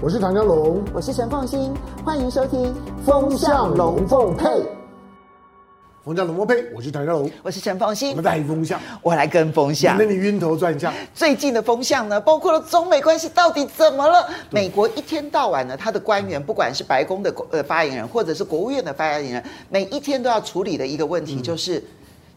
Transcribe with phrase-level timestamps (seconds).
[0.00, 2.66] 我是唐家龙，我是陈凤馨，欢迎收听
[3.04, 4.46] 《风向龙凤配》。
[6.04, 8.10] 风向龙凤配，我是唐家龙，我是陈凤馨。
[8.10, 10.94] 我们带风向，我来跟风向，那你晕头转向。
[11.12, 14.24] 最近的风向呢，包括了中美关系到底怎么了？
[14.50, 21.78] 美国一天到晚呢，他的官员，不管是白宫的呃发言人，或者是国务院的发言人，每一天都要处理的一个问题就是。
[21.78, 21.82] 嗯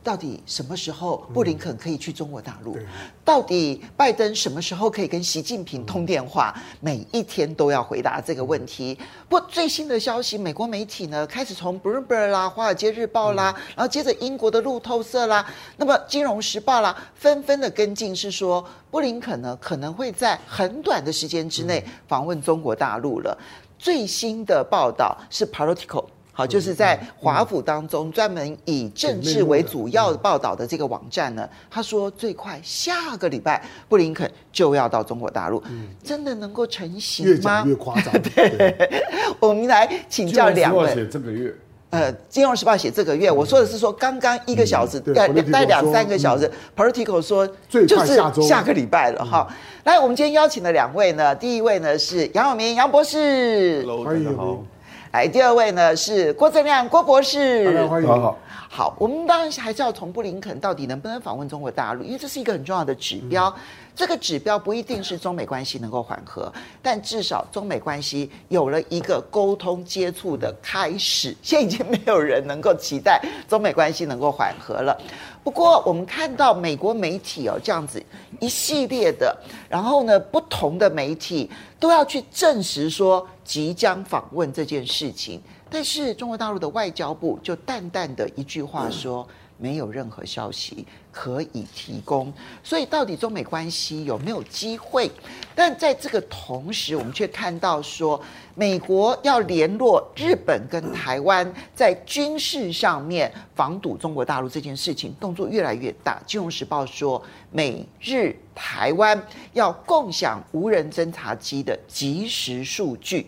[0.04, 2.76] 到底什么时候布林肯可以去中国大陆？
[3.24, 6.54] 到底拜登什么时候可以跟习近平通电话？
[6.80, 8.98] 每一天都要回答这个问题。
[9.30, 15.46] 不过最新的消息，美国媒体呢开始从 Bloomberg 啦、华尔街日报啦，然后接着英国的路透社啦，
[15.78, 23.38] 那么金融时报啦，纷纷的跟进是说，布林肯呢可能会在很短的时间之内访问中国大陆了。
[23.78, 26.06] 最新的报道是 Politico。
[26.34, 35.62] 好，就是在华府当中专门以政治为主要报道的这个网站呢，他说最快下个礼拜布林肯就要到中国大陆，
[36.02, 37.32] 真的能够成型吗？
[37.32, 38.14] 越讲越夸张。
[38.24, 39.02] 对，
[39.42, 40.94] 我们来请教两位。
[40.94, 41.54] 写这个月，
[41.90, 46.50] 呃，《金融时报》写这个月，我说的是说刚刚一个小时，待待两三个小时。
[46.78, 49.46] Political 说就是下个礼拜了哈。
[49.84, 54.64] 来，我们今天邀请的两位呢，第一位呢是杨永明杨博士，Hello，大家好。
[55.12, 57.86] 来，第二位呢是郭正亮郭博士。
[57.88, 58.38] 欢迎，好好。
[58.70, 63.54] 好，我们当然还是要从布林肯到底能不能访问中国大陆，因为这是一个很重要的指标。
[63.94, 66.50] 这个指标不一定是中美关系能够缓和，
[66.82, 71.36] 但至少中美关系有了一个沟通接触的开始。
[71.42, 74.98] 现在已经没有人能够期待中美关系能够缓和了。
[75.44, 78.02] 不过，我们看到美国媒体哦这样子
[78.40, 79.36] 一系列的，
[79.68, 89.28] 然后呢，不同的媒体都要去证实说即将访问这件事情，但是中国大陆的外交部就淡淡的一句话说。
[89.62, 95.10] 没有任何消息可以提供，所以到底中美关系有没有机会？
[95.54, 98.20] 但在这个同时，我们却看到说，
[98.56, 106.20] 美国要联络日本跟台湾，在军事上面防堵中国大陆这件事情动作越来越大。
[106.26, 107.22] 《金融时报》说，
[107.52, 109.22] 美日台湾
[109.54, 113.28] 要共享无人侦察机的即时数据。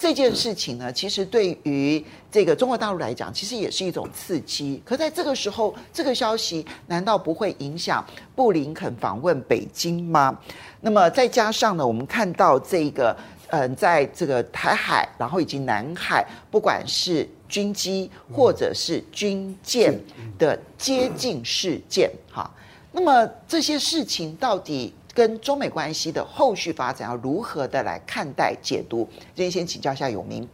[0.00, 2.02] 这件事情呢，其实对于
[2.32, 4.80] 这个中国大陆来讲，其实也是一种刺激。
[4.82, 8.02] 可在这个时候，这个消息难道不会影响
[8.34, 10.34] 布林肯访问北京吗？
[10.80, 13.14] 那么再加上呢，我们看到这个，
[13.48, 19.94] 嗯，在这个台海，然后以及南海，不管是军机或者是军舰
[20.38, 22.50] 的接近事件，哈，
[22.90, 24.94] 那么这些事情到底？
[25.20, 29.06] 跟中美关系的后续发展要如何的来看待解读？
[29.34, 30.48] 今天先请教一下永明。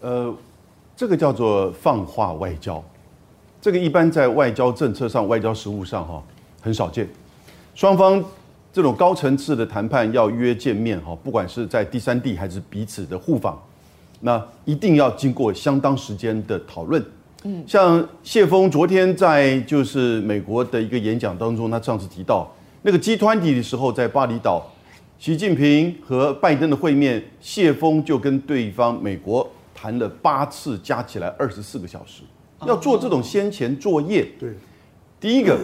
[0.00, 0.34] 呃，
[0.96, 2.82] 这个叫做放话外交，
[3.62, 6.20] 这个一般在外交政策上、外交实务上哈
[6.60, 7.08] 很少见。
[7.76, 8.20] 双方
[8.72, 13.62] 这种高层次的谈判要约见面哈，不管是在第三地还是彼此的互访，
[14.18, 17.00] 那一定要经过相当时间的讨论。
[17.44, 22.52] 嗯，像谢峰昨天在就是美国的一个演讲当中，他上次提到。
[22.86, 24.64] 那个 G20 的时候，在巴厘岛，
[25.18, 32.22] 习近平和拜登的会面，谢峰就跟对方美国谈了八次，加起来二十四个小时。
[32.64, 34.24] 要做这种先前作业。
[34.38, 34.54] 对，
[35.18, 35.58] 第一个，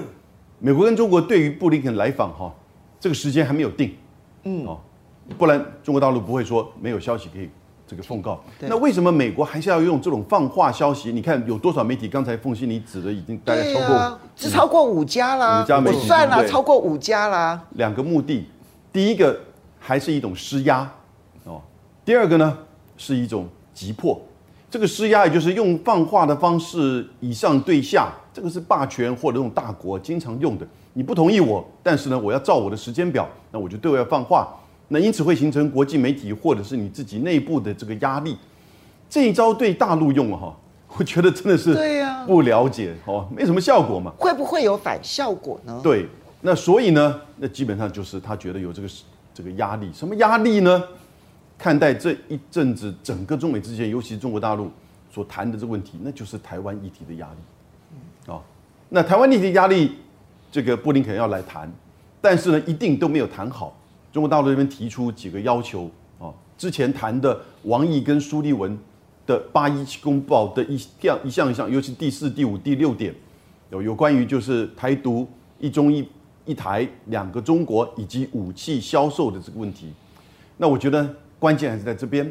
[0.59, 2.53] 美国跟中国对于布林肯来访哈，
[2.99, 3.95] 这个时间还没有定。
[4.43, 4.81] 嗯，哦，
[5.39, 7.49] 不然中国大陆不会说没有消息可以。
[7.93, 11.13] 这个奉告，那为什么美国还是要用这种放话消息？
[11.13, 12.09] 你看有多少媒体？
[12.09, 17.63] 刚才凤馨你指的已经大概超过，只超过五家啦，五家媒体算了，超过五家啦。
[17.73, 18.49] 两个目的，
[18.91, 19.39] 第一个
[19.79, 20.91] 还是一种施压
[21.45, 21.61] 哦，
[22.03, 22.57] 第二个呢
[22.97, 24.19] 是一种急迫。
[24.71, 30.67] 这个施压也就是用放话的方式以上对下，这个是霸权或者这种大国经常用的。
[30.95, 34.49] 你不同意我，但是呢，我要照我的时间表，那我就对外放话。
[34.93, 38.37] 那因此会形成国际媒体或者是你自己内部的这个压力，
[39.09, 40.55] 这一招对大陆用了哈，
[40.99, 44.13] 我觉得真的是对呀，不了解哦，没什么效果嘛。
[44.19, 45.81] 会不会有反效果呢？
[45.83, 46.07] 对，
[46.43, 48.89] 那所以呢，那基本上就是他觉得有这个
[49.33, 50.85] 这个压力，什么压力呢？
[51.57, 54.71] 看待这一阵子整个中美之间，尤其是中国大陆
[55.11, 58.43] 所谈的这个问题，那就是台湾议题的压力啊。
[58.91, 59.93] 那台湾议题的压力，
[60.51, 61.73] 这个布林肯要来谈，
[62.21, 63.75] 但是呢，一定都没有谈好。
[64.13, 66.29] 中国大陆这边提出几个要求啊，
[66.59, 68.79] 之前谈的王毅跟苏立文
[69.27, 73.15] 的八一七公报的一项一项一项，尤其第四、第五、第六点，
[73.71, 75.27] 有有关于就是台独、
[75.59, 76.07] 一中一
[76.45, 79.91] 一台、两个中国以及武器销售的这个问题。
[80.59, 82.31] 那我觉得关键还是在这边，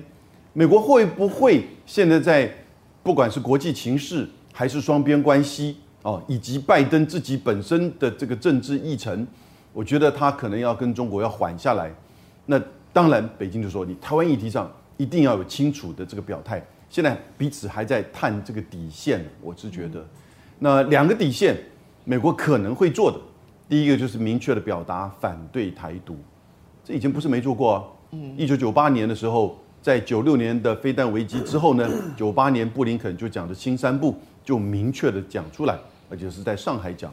[0.54, 2.54] 美国会不会现在在
[3.02, 9.26] 不管是国际情势还是双边关系啊，以及拜登自己本身的这个政治议程。
[9.74, 11.92] 我觉得他可能要跟中国要缓下来，
[12.46, 16.62] 那当然，北京就说你台湾议题上一定要有清楚的这个表态。
[16.90, 20.06] 现在彼此还在探这个底线，我是觉得，
[20.60, 21.56] 那两个底线，
[22.04, 23.18] 美国可能会做的，
[23.70, 26.18] 第一个就是明确的表达反对台独，
[26.84, 27.84] 这以前不是没做过啊。
[28.12, 34.14] 嗯，一九九八年的时候，在九六年的飞弹危机之后呢，九八年布林肯就讲的新三部
[34.44, 35.80] 就明确的讲出来，
[36.10, 37.10] 而且是在上海讲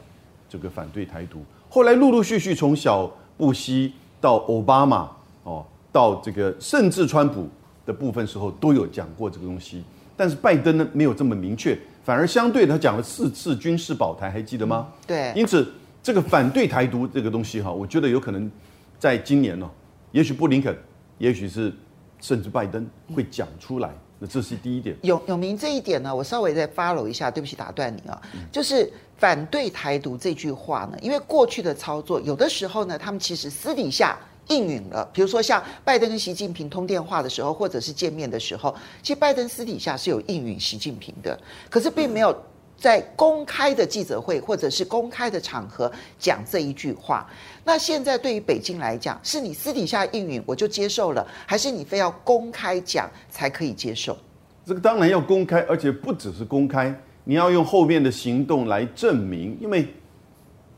[0.49, 1.41] 这个反对台独。
[1.69, 5.09] 后来陆陆续续从小布希到奥巴马
[5.43, 7.47] 哦，到这个甚至川普
[7.85, 9.83] 的部分时候都有讲过这个东西，
[10.17, 14.87] 但是拜登呢没有这么明确，反而相对他讲了四次军事保台，还记得吗？
[15.05, 15.31] 对。
[15.35, 15.71] 因此
[16.01, 18.51] 这个反对台独这个东西哈，我觉得有可能
[18.97, 19.69] 在今年呢，
[20.11, 20.75] 也许布林肯，
[21.19, 21.71] 也许是
[22.19, 22.83] 甚至拜登
[23.13, 23.93] 会讲出来。
[24.17, 24.97] 那这是第一点。
[25.03, 28.19] 永永明这一点呢，我稍微再 follow 一下，对不起打断你啊，
[28.51, 28.91] 就是。
[29.19, 34.17] 反对台独这句话呢，因为过去的操作，有的时候呢，他们其实私底下
[34.47, 35.07] 应允了。
[35.13, 38.73] 比如说像拜登跟习近平通电话的时候，或者是见面的时候，
[39.03, 41.37] 其实拜登私底下是有应允习近平的，
[41.69, 42.35] 可是并没有
[42.77, 47.29] 在公开的记者会或者是公开的场合讲这一句话。
[47.65, 54.17] 那现在对于北京来讲，是你私底下应允我就接受了，还是你非要公开讲才可以接受？
[54.65, 56.97] 这个当然要公开，而且不只是公开。
[57.29, 59.85] 你要用后面的行动来证明，因为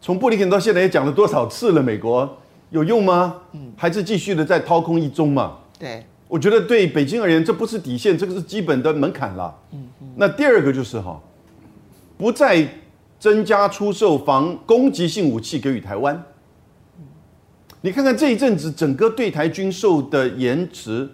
[0.01, 2.37] 从布林肯到现在也讲了多少次了，美国
[2.71, 3.37] 有用吗？
[3.53, 5.59] 嗯，还是继续的在掏空一中嘛？
[5.79, 9.57] 对，我觉得对北京而言，这不是底线，这个是基本的门槛了。
[9.71, 10.07] 嗯嗯。
[10.17, 11.21] 那第二个就是哈，
[12.17, 12.67] 不再
[13.17, 16.21] 增加出售防攻击性武器给予台湾。
[17.79, 21.07] 你看看这一阵子整个对台军售的延迟，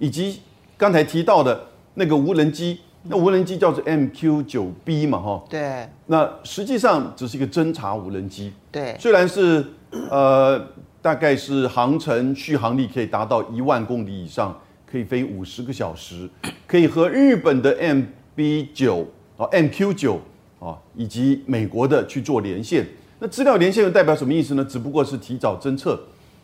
[0.00, 0.40] 以及
[0.76, 2.80] 刚才提到的那个无人机。
[3.02, 5.88] 那无人机叫做 MQ 九 B 嘛，哈，对。
[6.06, 8.94] 那实际上只是一个侦察无人机，对。
[8.98, 9.64] 虽然是
[10.10, 10.62] 呃，
[11.00, 14.54] 大概是航程续航力可以达到一万公里以上，
[14.84, 16.28] 可以飞五十个小时，
[16.66, 19.06] 可以和日本的 MB 九
[19.38, 20.20] 啊 MQ 九
[20.58, 22.86] 啊以及美国的去做连线。
[23.18, 24.62] 那资料连线又代表什么意思呢？
[24.62, 25.98] 只不过是提早侦测，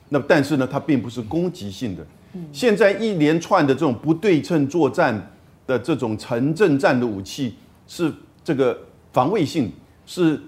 [0.09, 2.03] 那但是呢，它并不是攻击性的。
[2.51, 5.33] 现在一连串的这种不对称作战。
[5.67, 7.55] 的这种城镇战的武器
[7.87, 8.13] 是
[8.45, 8.79] 这个
[9.13, 9.73] 防卫性，
[10.07, 10.41] 是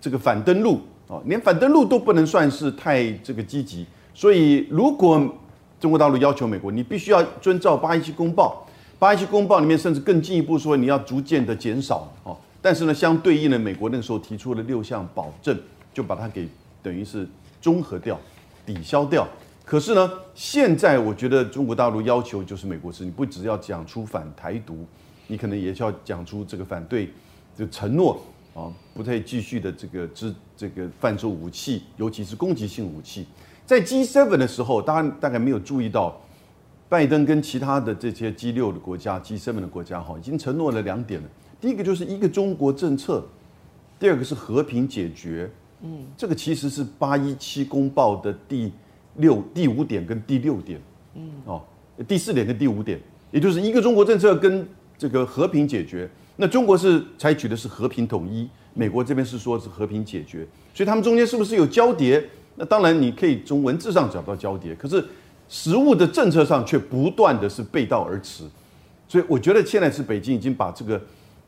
[0.00, 3.86] 这个反登陆啊，连反登陆都不能算是太这个积极。
[4.14, 5.18] 所以，如果
[5.78, 8.66] 中国大陆要求美国，你必须要遵照八一七公报，
[8.98, 12.36] 八一七公报里面甚至更进一步说，你要逐渐的减少哦。
[12.62, 15.58] 但是呢，相对应的，美国那个时候提出了六项保证，
[15.92, 16.48] 就把它给
[16.82, 17.28] 等于是
[17.60, 18.18] 综合掉、
[18.64, 19.28] 抵消掉。
[19.66, 24.86] 可是呢，现在我觉得中国大陆要求就是美国是，你不只要讲出反台独，
[25.26, 27.10] 你可能也需要讲出这个反对，
[27.56, 28.22] 这个承诺
[28.54, 33.26] 啊，不再继续的这个支这个贩售武器，尤其是攻击性武器。
[33.66, 36.16] 在 G7 的时候，大家大概没有注意到，
[36.88, 41.28] 拜登跟其他的这些 G6 的国家、G7 的国家哈，已经承诺了两点了。
[41.60, 43.26] 第一个就是一个中国政策，
[43.98, 45.50] 第二个是和平解决。
[45.82, 48.72] 嗯，这个其实是八一七公报的第。
[49.18, 50.80] 六第五点跟第六点，
[51.14, 51.62] 嗯哦，
[52.06, 54.66] 第四点跟第五点，也就是一个中国政策跟
[54.98, 56.08] 这个和平解决。
[56.36, 62.22] 那中国是采取的是和平统一，美国这边是说是和平解决，所以他们中间是不是有交叠？
[62.56, 65.02] 那当然你可以从文字上找到交叠，可是
[65.48, 68.44] 实物的政策上却不断的是背道而驰。
[69.08, 71.00] 所以我觉得现在是北京已经把这个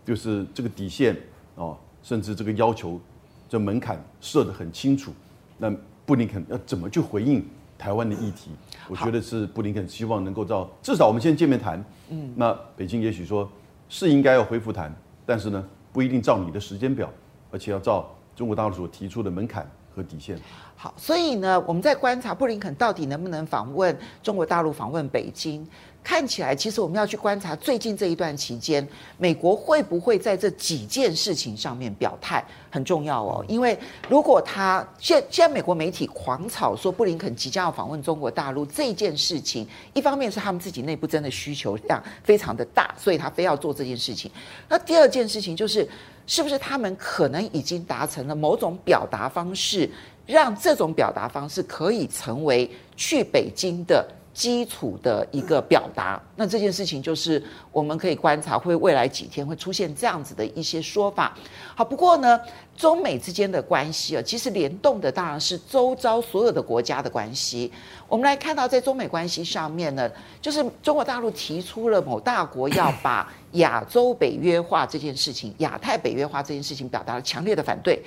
[0.07, 1.17] 就是这个底线
[1.55, 3.01] 哦，甚至这个要求
[3.49, 5.13] 这门槛设得很清楚。
[5.59, 5.71] 那
[6.07, 7.45] 布林肯要怎么去回应？
[7.79, 8.51] 台湾的议题，
[8.89, 13.49] 我觉得是布林肯希望能够照至少我们先见面谈，嗯，那北京也许说
[13.89, 14.93] 是应该要恢复谈，
[15.25, 17.09] 但是呢不一定照你的时间表，
[17.53, 19.65] 而且要照中国大陆所提出的门槛
[19.99, 20.39] 和底线。
[20.77, 25.67] 好，所以呢我们在观察布林肯到底能不能访问中国大陆，访问北京。
[26.01, 28.87] 看起来，其实我们要去观察最近这一段期间，
[29.19, 33.45] 美国会不会在这几件事情上面表态很重要哦。
[33.47, 33.79] 因为
[34.09, 44.31] 如果他现现在美国媒体狂炒说布林肯即将要访问中国大陆这件事情，一方面是他们自己内部真的需求量非常的大，所以他非要做这件事情。
[44.67, 45.87] 那第二件事情就是，
[46.29, 49.91] 是不是他们可能已经达成了某种表达方式，
[50.27, 54.07] 让这种表达方式可以成为去北京的。
[54.33, 57.43] 基础的一个表达，那这件事情就是
[57.73, 61.37] 我们可以观察，会未来几天会出现这样子的一些说法。
[61.75, 62.41] 好，不过呢，
[62.77, 67.73] 中美之间的关系啊，其实联动的当然是周遭所有的国家的关系。
[68.09, 70.09] 我们来看到，在中美关系上面呢，
[70.41, 78.01] 就是中国大陆提出了某大国要把亚洲北约化这件事情、亚太北约化这件事情表达了强烈的反对。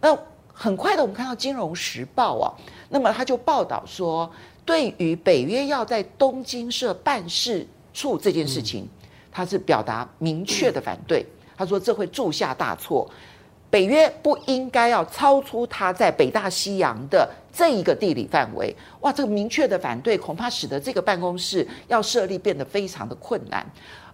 [0.00, 0.18] 那
[0.62, 2.52] 很快的，我们看到《金融时报》啊，
[2.90, 4.30] 那么他就报道说，
[4.62, 8.86] 对于北约要在东京设办事处这件事情，
[9.32, 11.24] 他是表达明确的反对。
[11.56, 13.10] 他说这会铸下大错，
[13.70, 18.76] 北约不应该要超出他在北大西洋的这一个地理范围。
[19.00, 23.64] 哇，这个明确的反对恐怕使得这个办公室要设立变得非常的困难。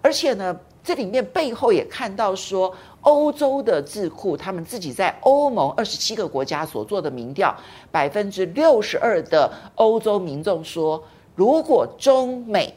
[0.06, 7.52] 而且呢，这里面背后也看到说，欧洲的智库他们自己在欧盟二十七个国家所做的民调，
[7.90, 11.02] 百分之六十二的欧洲民众说，
[11.34, 12.72] 如果中美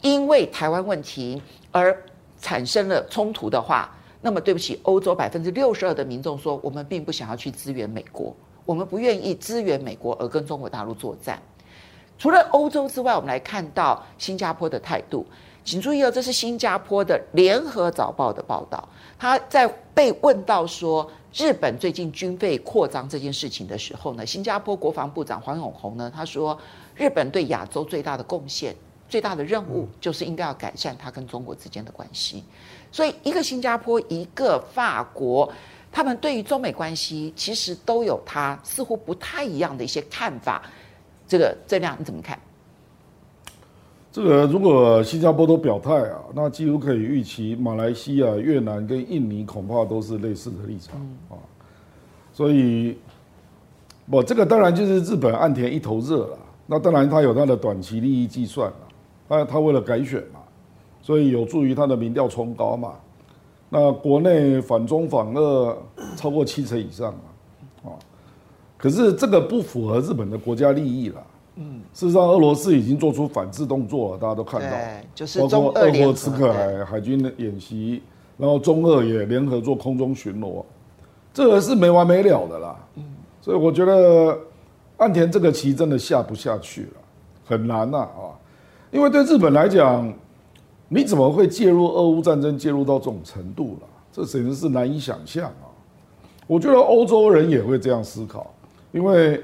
[0.00, 1.94] 因为台湾问题而
[2.40, 11.38] 产生了冲突的话，那么对不起，欧洲百分之六十二的民众说，我们并不想要去支援美国，我们不愿意支援美国而跟中国大陆作战。
[12.16, 15.26] 除了欧洲之外，我们来看到新加坡的态度。
[15.64, 18.86] 请注意哦，这是新加坡的联合早报的报道。
[19.18, 26.58] 他在被问到说日本最近军费扩张这件事情的时候呢，新加坡国防部长黄永红呢，他说
[26.94, 28.76] 日本对亚洲最大的贡献、
[29.08, 32.44] 最大的任务就是应该要改善他跟中国之间的关系。
[32.92, 35.50] 所以，一个新加坡，一个法国，
[35.90, 40.62] 他们对于中美关系其实都有他似乎不太一样的一些看法。
[41.26, 42.38] 这个这样你怎么看？
[44.14, 50.94] 这个如果新加坡都表态啊，那几乎可以预期马来西亚、越南跟印尼恐怕都是类似的立场
[51.28, 51.34] 啊。
[52.32, 52.96] 所以，
[54.08, 56.38] 不这个当然就是日本岸田一头热了。
[56.64, 58.76] 那当然他有他的短期利益计算了，
[59.28, 60.38] 他他为了改选嘛，
[61.02, 62.94] 所以有助于他的民调冲高嘛。
[63.68, 65.76] 那国内反中反俄
[66.14, 67.12] 超过七成以上
[67.82, 67.98] 嘛，啊，
[68.78, 71.20] 可是这个不符合日本的国家利益了。
[71.94, 74.76] 嗯，事实上，俄罗斯已经做出反制动作了，大家都看到，
[75.14, 78.02] 就是包括鄂霍次克海海军的演习，
[78.36, 80.64] 然后中俄也联合做空中巡逻，
[81.32, 82.76] 这个是没完没了的啦。
[82.96, 83.04] 嗯，
[83.40, 84.36] 所以我觉得
[84.96, 86.90] 岸田这个棋真的下不下去了，
[87.46, 88.34] 很难呐啊，
[88.90, 90.12] 因为对日本来讲，
[90.88, 93.88] 你怎么会介入俄乌战争，介入到这种程度了？
[94.12, 95.70] 这简直是难以想象啊！
[96.46, 98.52] 我觉得欧洲人也会这样思考，
[98.90, 99.40] 因为。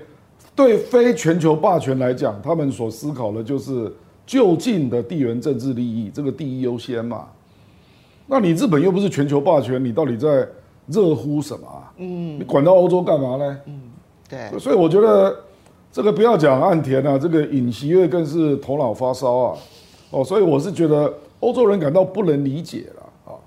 [0.61, 3.91] 对非全球霸权来讲，他们所思考的就是
[4.27, 7.29] 就近的地缘政治利益，这个第一优先嘛。
[8.27, 10.47] 那你日本又不是全球霸权，你到底在
[10.87, 11.67] 热乎什么？
[11.97, 13.59] 嗯，你管到欧洲干嘛呢？
[13.65, 13.81] 嗯，
[14.29, 14.59] 对。
[14.59, 15.35] 所以我觉得
[15.91, 19.59] 这个不要讲岸田啊，这个尹锡悦更是头脑发烧啊。
[20.11, 23.41] 哦，所以我是觉得欧洲人感到不能理解了啊，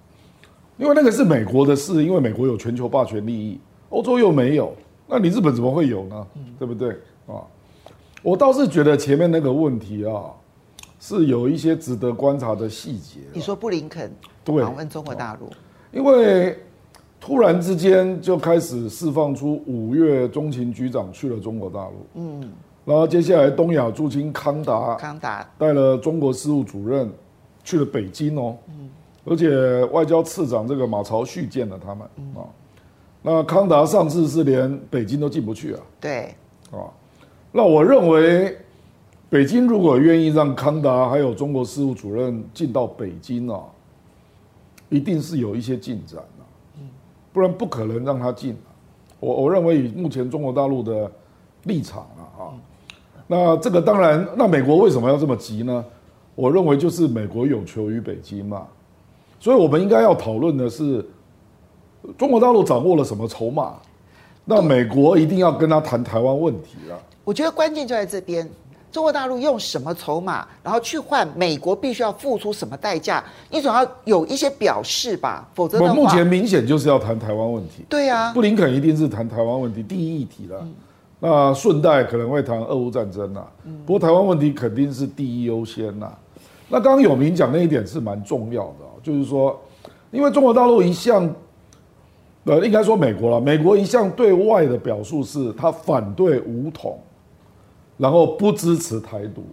[0.77, 4.73] 因为那个是美国的事，因为美国有全球霸权利益，欧洲又没有。
[5.13, 6.27] 那你日本怎么会有呢？
[6.57, 6.89] 对不对？
[7.27, 7.45] 啊？
[8.23, 10.23] 我倒是觉得前面那个问题啊，
[10.99, 13.19] 是有一些值得观察的细节。
[13.31, 14.11] 你说布林肯
[14.43, 15.51] 访问中国大陆，
[15.91, 16.57] 因为
[17.21, 22.51] 突然之间就开始释放出五月中情局长去了中国大陆，嗯，
[22.83, 25.47] 然后接下来东亚驻京康达，康达。
[25.59, 27.07] 带了中国事务主任
[27.63, 28.89] 去了北京哦，嗯，
[29.25, 32.01] 而且外交次长这个马朝旭见了他们。
[32.35, 32.49] 啊。
[33.25, 35.79] 那康达上次是连北京都进不去啊？
[36.01, 36.35] 对，
[36.71, 36.91] 啊，
[37.53, 38.57] 那我认为
[39.29, 43.61] 北京如果愿意让康达还有中国事务主任进到北京啊，
[44.89, 46.43] 一定是有一些进展啊，
[47.31, 48.57] 不然不可能让他进。
[49.21, 51.09] 我我认为以目前中国大陆的
[51.63, 52.43] 立场啊，啊，
[53.25, 55.85] 那这个当然，那美国为什么要这么急呢？
[56.35, 58.67] 我认为就是美国有求于北京嘛，
[59.39, 61.05] 所以我们应该要讨论的是。
[62.17, 63.75] 中国大陆掌握了什么筹码？
[64.45, 66.99] 那美国一定要跟他谈台湾问题了。
[67.23, 68.45] 我觉得关键就在这边，
[68.91, 73.23] 中国大陆用什么筹码，然后去换美国必须要付出什么代价？
[73.49, 77.85] 你总要有一些表示吧，否则的话，目前明显就是要谈台湾问题。
[77.87, 80.59] 对啊，布林肯一定是谈台湾问题第一议题了。
[80.61, 80.73] 嗯、
[81.21, 83.47] 那顺带可能会谈俄乌战争呐。
[83.85, 86.11] 不过台湾问题肯定是第一优先呐。
[86.67, 89.57] 那刚刚有明讲那一点是蛮重要的，就是说，
[90.11, 91.33] 因为中国大陆一向。
[92.45, 93.39] 呃，应该说美国了。
[93.39, 96.99] 美国一向对外的表述是，他反对武统，
[97.97, 99.43] 然后不支持台独。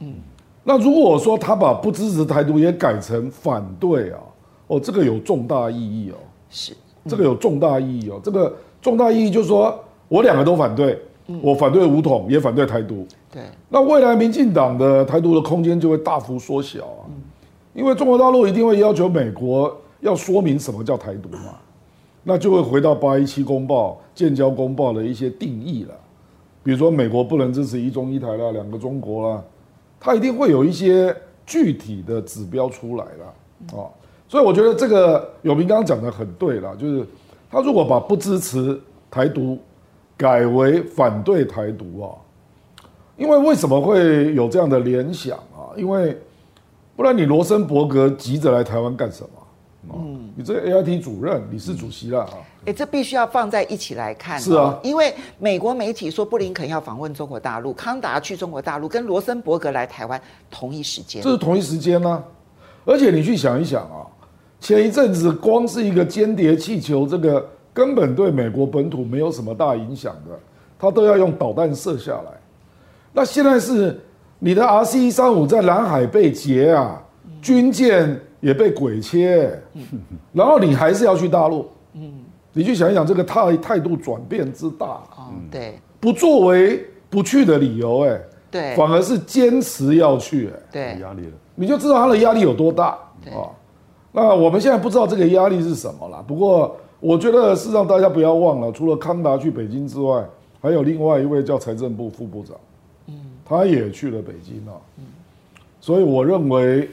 [0.00, 0.14] 嗯，
[0.64, 4.18] 那如果说他把不支持台独也改成反对啊，
[4.66, 6.16] 哦，这个有重大意义哦。
[6.48, 6.76] 是，
[7.06, 8.20] 这个有重大意义哦。
[8.22, 8.52] 这个
[8.82, 9.78] 重大意义就是说
[10.08, 11.00] 我两个都反对，
[11.42, 13.06] 我反对武统，也反对台独。
[13.32, 17.06] 对，那未来民进党的台独的空间就会大幅缩小啊，
[17.74, 21.54] 因为中国大陆一定会要求美国要说明什么叫台独嘛。
[22.22, 25.94] 那就会回到八一七公报、建交公报的一些定义了，
[26.62, 29.42] 比如说美国不能支持一中一台啦、两个中国啦，
[29.98, 31.14] 它一定会有一些
[31.46, 33.88] 具体的指标出来了啊。
[34.28, 37.06] 所以我觉得这个有明刚刚讲的很对了，就是
[37.50, 38.78] 他如果把不支持
[39.10, 39.58] 台独
[40.16, 42.12] 改为反对台独啊，
[43.16, 45.72] 因为为什么会有这样的联想啊？
[45.76, 46.16] 因为
[46.94, 49.30] 不然你罗森伯格急着来台湾干什么？
[49.94, 52.30] 嗯，你这个 AIT 主任、理事主席了啊？
[52.66, 54.38] 哎，这必须要放在一起来看。
[54.38, 60.20] 是啊，因为美国媒体说布林肯要访问中国大陆，康达去中国大陆，跟罗森伯格来台湾
[60.50, 62.24] 同一时间，这是同一时间呢、啊。
[62.84, 64.06] 而且你去想一想啊，
[64.60, 70.38] 前一阵子光是一个间谍气球，这个根本对美国本土没有什么大影响的，
[70.78, 72.32] 他都要用导弹射下来。
[73.12, 74.00] 那现在是
[74.38, 77.02] 你的 RC 一三五在南海被劫啊，
[77.42, 79.58] 军舰也被鬼切，
[80.32, 81.68] 然后你还是要去大陆。
[81.94, 82.12] 嗯，
[82.52, 84.86] 你去想一想这个态态度转变之大。
[85.16, 88.20] 哦，对，不作为不去的理由，哎，
[88.50, 91.32] 对，反而是坚持要去，哎，对，压力了。
[91.54, 93.50] 你就知道他的压力有多大啊！
[94.12, 96.24] 那我们现在不知道这个压力是什么了。
[96.26, 100.24] 不过我觉得是让大家不要忘了，除了康达去北京之外，
[100.62, 102.56] 还有另外一位叫财政部副部长，
[103.08, 104.72] 嗯，他也去了北京啊。
[104.98, 105.04] 嗯，
[105.80, 106.88] 所以我认为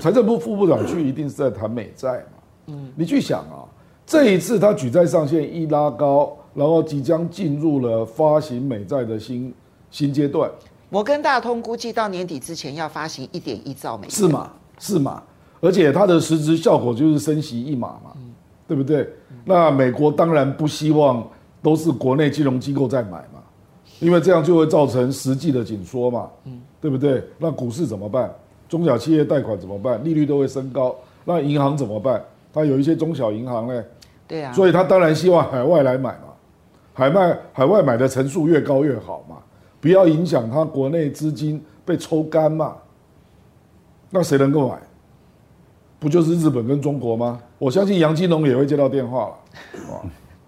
[0.00, 2.42] 财政部副部长去一定是在谈美债嘛。
[2.66, 3.64] 嗯，你去想啊，
[4.06, 9.52] 这一次他举债上限一拉高，然后即将进入了发行美债的新
[9.90, 10.50] 新阶段。
[10.88, 14.50] 摩根大通估计到年底之前要发行一点一兆美元，是嘛？
[14.78, 15.22] 是嘛？
[15.60, 18.32] 而且它的实质效果就是升息一码嘛，嗯、
[18.66, 19.02] 对不对？
[19.30, 21.24] 嗯、那美国当然不希望
[21.62, 23.40] 都是国内金融机构在买嘛，
[24.00, 27.22] 因为这样就会造成实际的紧缩嘛，嗯、对不对？
[27.38, 28.32] 那股市怎么办？
[28.70, 30.02] 中小企业贷款怎么办？
[30.04, 32.22] 利率都会升高，那银行怎么办？
[32.52, 33.84] 它有一些中小银行呢，
[34.28, 36.28] 对啊，所以他当然希望海外来买嘛，
[36.94, 39.38] 海外海外买的层数越高越好嘛。
[39.80, 42.76] 不要影响他国内资金被抽干嘛？
[44.10, 44.78] 那谁能够买？
[45.98, 47.40] 不就是日本跟中国吗？
[47.58, 49.34] 我相信杨金龙也会接到电话了。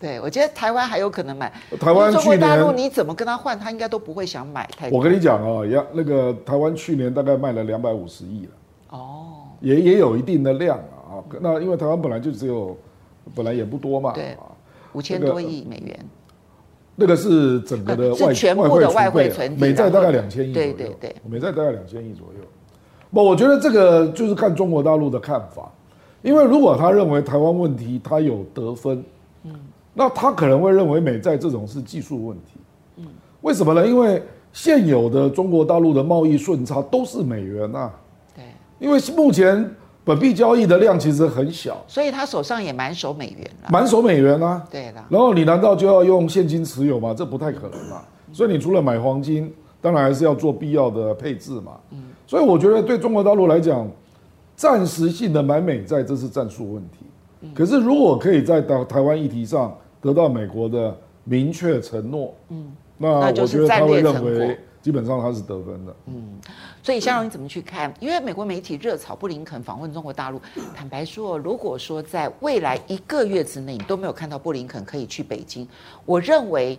[0.03, 1.51] 对，我觉得台湾还有可能买。
[1.79, 4.99] 台湾去年，中国大陆你怎么跟他换，他应该都不会想买太多。
[4.99, 8.51] 我跟你讲哦，杨那个台湾去年大概卖了两百五十亿了。
[8.91, 9.29] 哦。
[9.61, 11.23] 也也有一定的量啊。
[11.41, 12.77] 那因为台湾本来就只有，
[13.35, 14.13] 本来也不多嘛。
[14.13, 14.37] 对。
[14.93, 15.99] 五千多亿美元。
[16.95, 20.73] 那个是整个的外外汇外汇存底，美债大概两千亿左右。
[20.75, 22.45] 对对对，美债大概两千亿左右。
[23.11, 25.73] 不，我觉得这个就是看中国大陆的看法，
[26.21, 29.05] 因为如果他认为台湾问题他有得分，嗯，
[29.95, 32.61] 那他可能会认为美债这种是技术问题，
[32.97, 33.07] 嗯，
[33.43, 33.87] 为什么呢？
[33.87, 37.91] 因为现有的中国大陆的贸易顺差都是美元呐，
[38.35, 38.45] 对，
[38.79, 39.69] 因为目前。
[40.05, 43.69] 本币交易的量其实很小，所以他手上也满手美元了。
[43.71, 44.95] 满手美元啊，对的。
[45.09, 47.15] 然后你难道就要用现金持有吗？
[47.17, 48.03] 这不太可能嘛。
[48.33, 51.75] 所以你除了买黄金，当然还是要做必要的配置嘛。
[51.93, 52.03] 嗯。
[52.27, 53.89] 所以我觉得对中国大陆来讲，
[54.57, 57.07] 暂时性的买美债这是战术问题。
[57.55, 64.59] 可是如果可以在台台湾议题上得到美国的明确承诺，嗯，那我觉得他会认为。
[64.83, 66.41] 基本上他是得分的，嗯，
[66.83, 67.95] 所以香蓉你怎么去看？
[68.01, 70.41] 因为美国媒体热炒布林肯访问中国大陆，
[70.75, 75.69] 坦白说，如果说在未来一个月之内你都没有看到布林肯可以去北京，
[76.05, 76.77] 我认为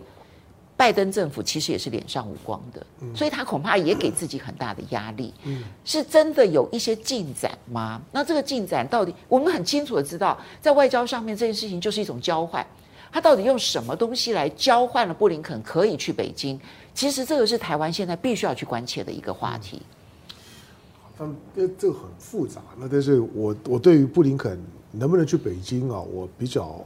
[0.76, 2.84] 拜登政府其实也是脸上无光的，
[3.14, 5.32] 所以他恐怕也给自己很大的压力。
[5.44, 8.02] 嗯，是真的有一些进展吗？
[8.10, 12.66] 那这个进展到底，我们很清楚的知道，在外交上面这件事情就是一种交换，
[13.12, 16.58] 他到底用什么东西来交换了布林肯可以去北京？
[16.92, 19.80] 其实这个是台湾现在必须要去关切的一个话题。
[21.20, 22.60] 嗯，这这个很复杂。
[22.76, 24.60] 那但是我我对于布林肯
[24.90, 26.84] 能不能去北京啊，我比较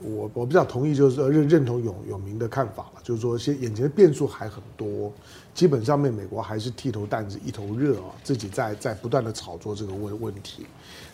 [0.00, 5.12] 我我比较同意，就是认认同永永明的看法了，就是说现眼前的变数还很多，
[5.54, 10.66] 基本上面美国还是剃头担子一头热啊，自己在在不断的炒作这个问问题。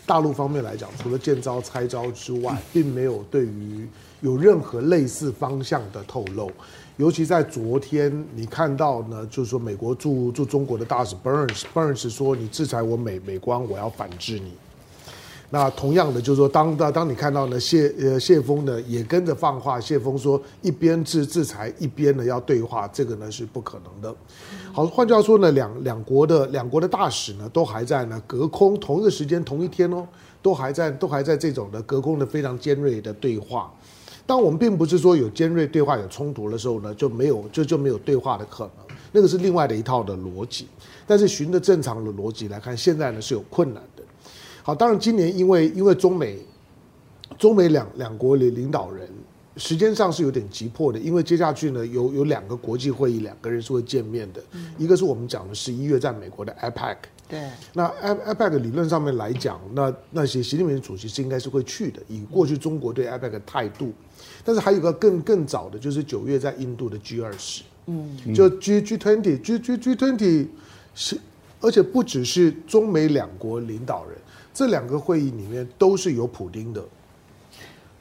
[0.05, 3.87] 大陆方面来讲，除了见招拆招之外，并没有对于
[4.21, 6.51] 有任何类似方向的透露。
[6.97, 14.53] 尤其在昨天，你看到呢，就是说美国驻驻中国的大使 Burns，Burns 说，你制裁我美美光，我要反制你。
[15.51, 24.13] 那同样的，就是说当当当你看到呢谢呃谢锋呢也跟着放话，谢锋说一边制制裁一边呢要对话，这个呢是不可能的。
[24.73, 30.05] 好，换句话说呢，两两国的两国的大使呢都还在呢隔空同一个时间同一天哦，
[30.41, 33.71] 都还在都还在这种的隔空的非常尖锐的对话。
[34.27, 40.67] 当我们并不是说有尖锐对话有冲突的时候呢，就没有就就没有对话的可能，那个是另外的一套的逻辑。
[41.05, 43.83] 但是循着正常的逻辑来看，现在呢是有困难。
[44.65, 46.39] 好，当然今年因为因为中美
[47.37, 49.07] 中美两两国领领导人
[49.57, 54.41] 时间上是有点急迫的，因为接下去呢有有两个国际会议，两个人是会见面的，
[54.79, 56.97] 一个是我们讲的十一月在美国的 APEC。
[57.27, 63.93] 对，那 APEC 理论上面来讲，那那些习近平主席是应该是会去的，以过去中国对 APEC 的态度。
[64.43, 67.61] 但是还有个更更早的，就是九月在印度的 G 二十。
[67.85, 70.47] 嗯，就 G G twenty G G G twenty
[70.95, 71.19] 是，
[71.61, 74.17] 而且不只是中美两国领导人，
[74.55, 76.83] 这两个会议里面都是有普丁的。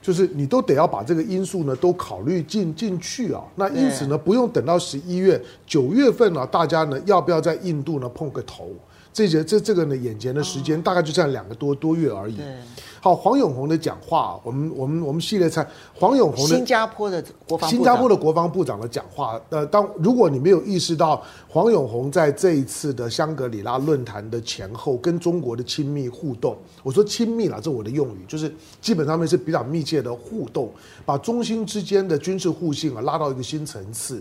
[0.01, 8.69] 就是你都得要把这个因素呢都考虑进进去啊，那因此呢不用等到十一月九月份呢，大家呢要不要在印度呢碰个头？
[9.14, 12.37] 这些这这个呢眼前的时间大概就这样两个多多月而已。
[13.00, 19.38] 好，黄永红的讲话，我们我们我们系列菜黄永红的新加坡的国防新加坡的国防部长的讲话。
[19.50, 30.72] 呃，当如果你没有意识到黄永红在这一次的香格里拉论坛的前后跟中国的亲密互动，我说亲密了，这我的用语，就是基本上面是比较密切的互动，
[31.05, 34.20] 把中心之间的军事互信啊拉到一个新层次。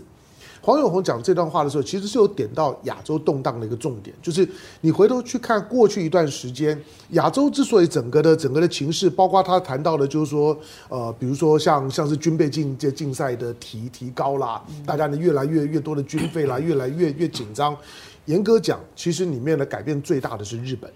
[0.64, 4.48] 黄永红讲这段话的时候，其实是有点到亚洲动荡的一个重点，就是
[4.80, 10.56] 你回头去看过去一段时间，亚洲之所以整个的整个的情势，包括他谈到的，就是说，
[10.88, 17.76] 呃，比如说像像是军备竞这竞赛的提提高啦，大家呢越来越越多的军费啦，越来越越紧张。
[18.24, 20.90] 严格讲，其实里面的改变最大的是日本。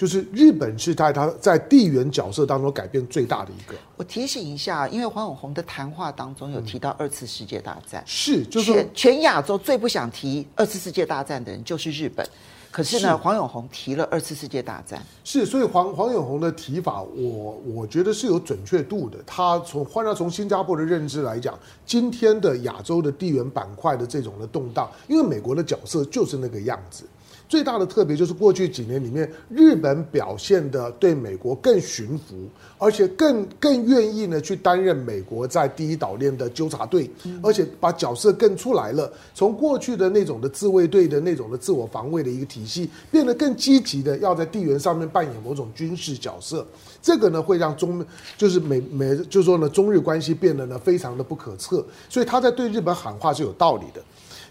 [0.00, 3.76] 就是日本是在他在地缘角色当中改变最大的一个。
[3.98, 12.26] 我提醒一下，因为黄永红的谈话当中有提到二次世界大战，嗯、是就是全全亚洲最不想提二次世界大战的人就是日本。
[12.70, 19.18] 可是呢，是黄永红提了二次世界大战，是所以黄黄永红的提法我，我我觉得是有准确度的。
[19.26, 27.04] 他从换到从新加坡的认知来讲，今天的亚洲的地缘板块的这种的动荡，因为美国的角色就是那个样子。
[27.50, 37.10] 最大的特别就是过去几年里面，日本表现的对美国更驯服，而且更更愿意呢去担任美国在第一岛链的纠察队，
[37.42, 39.12] 而且把角色更出来了。
[39.34, 46.64] 从过去的那种的自卫队的那种的自我防卫的一个体系，变得更积极的要在地缘上面扮演某种军事角色。
[47.02, 48.06] 这个呢会让中
[48.38, 54.00] 就是美美就是说呢中日关系变得呢非常的不可测，所以他在对日本喊话是有道理的。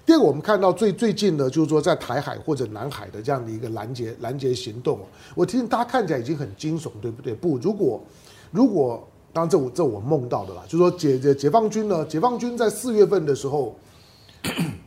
[0.10, 5.00] 第二个，我们看到最最近的，就是说在台海或者南海的这样的一个拦截拦截行动，
[5.36, 7.32] 我听大家看起来已经很惊悚，对不对？
[7.36, 8.04] 不，如果
[8.50, 13.76] 如果，当然这我这我梦到的啦，就是说解解解放军呢，解放军在四月份的时候，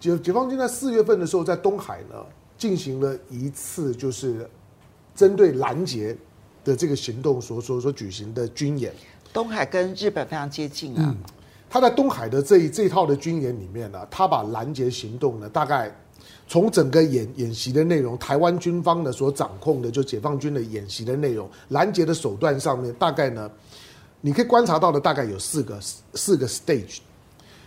[0.00, 2.16] 解解放军在四月份的时候在东海呢
[2.58, 4.50] 进行了一次就是
[5.14, 6.16] 针对拦截
[6.64, 8.92] 的这个行动所所所举行的军演。
[9.32, 11.14] 东海跟日本非常接近啊。
[11.16, 11.16] 嗯
[11.72, 15.90] 他在东海的这一这套的军演里面呢，他把拦截行动呢，大概
[16.46, 23.50] 从整个演演习的内容，台湾军方呢所掌控的，就解放军的演习的内容，拦截的手段上面，大概呢，
[24.20, 25.80] 你可以观察到的大概有四个
[26.12, 26.98] 四个 stage。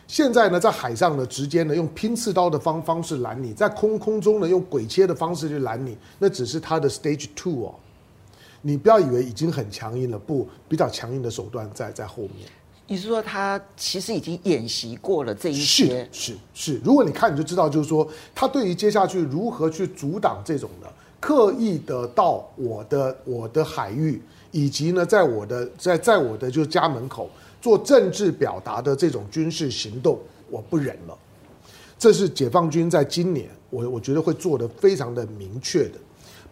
[0.06, 7.74] 现在呢，在海上呢，直接呢用拼刺刀的方方式拦你，在空空中呢用鬼切的方式去拦你，那只是他的 stage two 哦。
[8.62, 12.48] 你不要以为已经很强硬了，不，比较强硬的手段在在后面。
[12.88, 16.08] 你是说他其实已经演习过了这一些？
[16.12, 24.22] 是是是，如果你看你就知道，就是说他对于接下去如何去阻挡这种的刻意的到我的我的海域，
[24.52, 27.28] 以及呢，在我的在在我的就是家门口
[27.60, 30.20] 做政治表达的这种军事行动，
[30.52, 31.18] 我不忍了。
[31.98, 35.98] 这是解放军在今年，我我觉得会做的非常的明确的。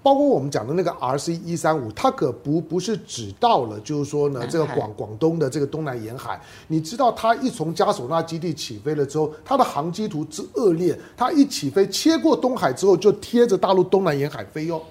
[0.03, 14.81] 包括我们讲的那个 RC 一三五，它可不不是只到了，就是说呢，这个广广东的这个东南沿海，你知道它一从加索纳基地起飞了之后，它的航机图之恶劣，它一起飞切过东海之后，就贴着大陆东南沿海飞哟。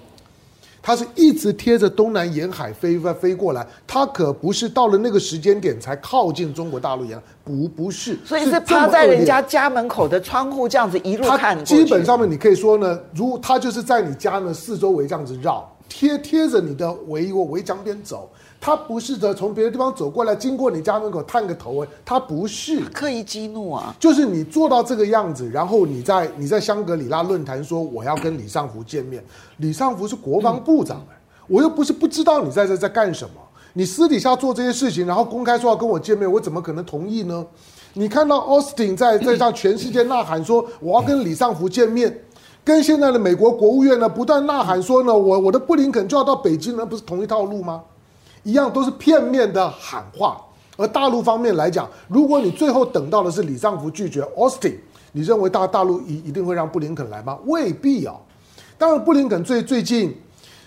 [0.85, 11.63] 它是一直贴着东南沿海飞飞飞过来，它可不是到了那个时间点才靠近中国大陆沿海，不不是，所以是趴在人家家门口的窗户这样子一路看。
[11.63, 18.29] 基本上面你可以说呢，如它就是在你家呢四周围这样子绕，贴贴着你的围围墙边走。
[18.65, 22.79] 他不是的，从别的地方走过来，经过你家门口探个头，哎他不是。
[22.93, 29.21] 刻意激怒啊，就是你做到这个样子，然后你在你在香格里拉论坛说我要跟李尚福见面，
[29.57, 33.41] 李尚福是国防部长哎，我又不是不知道你在这在干什么，
[33.73, 37.45] 你私底下做这些事情，然后公开说要跟我见面，我怎么可能同意呢？
[37.95, 42.17] 你看到 Austin 在在向全世界呐喊说我要跟李尚福见面，
[42.63, 47.83] 跟现在的美国国务院呢不断呐喊说呢我我的布林肯就要到北京，那不是同一套路吗？
[48.43, 50.39] 一样都是片面的喊话，
[50.77, 54.75] 而大陆方面来讲，如果你最后等到的是李尚福拒绝 Austin，
[55.13, 57.39] 你认为大大陆一一定会让布林肯来吗？
[57.45, 58.15] 未必啊。
[58.77, 60.13] 当然，布林肯最最近，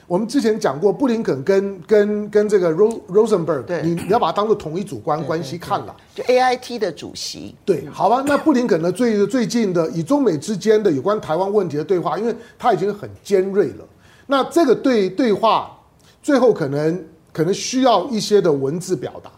[0.07, 5.95] 我们之前讲过，布林肯跟跟跟这个 Ros Rosenberg，对你你要把它当做同一组关关系看了。
[6.15, 7.55] 就 AIT 的主席。
[7.65, 8.25] 对，好吧。
[8.27, 8.91] 那布林肯呢？
[8.91, 13.85] 最最近的以中美之间的有关台湾问题的对话，因为他已经很尖锐了。
[14.29, 15.79] 那这个对对话
[16.23, 17.05] 最后可能。
[17.37, 19.31] 可能需要一些的文字表达，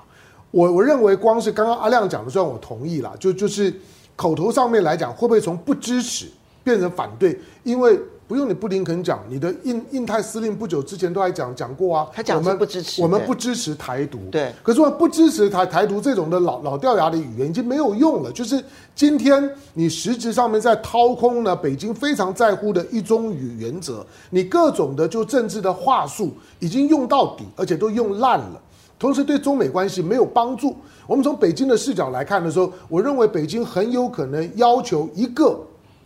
[0.52, 3.74] 我我认为光是刚刚阿亮讲的，虽然我同意了，就就是
[4.14, 6.26] 口头上面来讲，会不会从不支持
[6.62, 7.36] 变成反对？
[7.64, 7.98] 因为
[8.28, 14.18] 不用你布林肯讲，你的印印太司令不久之前都还讲讲过啊，他讲是不支持，我们不支持台独。
[14.30, 18.30] 对，可是我不支持台台独这种的老老掉牙的语言已经没有用了。
[18.30, 18.62] 就是
[18.94, 28.60] 今天你实质上面在掏空了，北京非常在乎的一中语原则，你各种的就政治的话术已经用到底，而且都用烂了，
[28.98, 30.76] 同时对中美关系没有帮助。
[31.06, 35.58] 我们从北京的视角来看的时候，我认为北京很有可能要求一个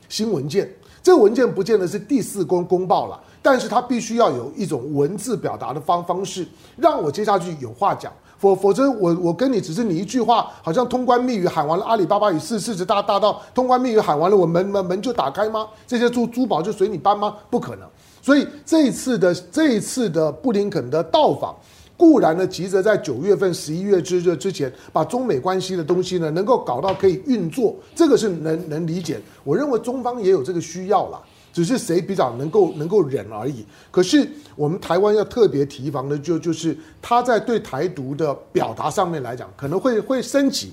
[0.08, 0.72] 新文件。
[1.02, 8.12] 这个文件不见得是第四公公报了，但是它必须要有一种文字表达的方方式，让我接下去有话讲。
[8.38, 15.66] 否否则我我跟你只是你一句话，好像通关密语喊完了，阿里巴巴与四四十大大道通关密语喊完了，我门门门就打开吗？
[15.86, 17.36] 这些珠珠宝就随你搬吗？
[17.50, 17.88] 不可能。
[18.20, 21.54] 所以这一次的这一次的布林肯的到访。
[22.02, 29.20] 固然呢，急着在九月份、十一月之之前，把中美关系的东西呢，能够搞到可以运作，这个是能能理解。
[29.44, 33.64] 我认为中方也有这个需要啦，只是谁比较能够能够忍而已。
[33.92, 40.72] 可是我们台湾要特别提防的，就就是他在对台独的表达上面来讲，可能会会升级。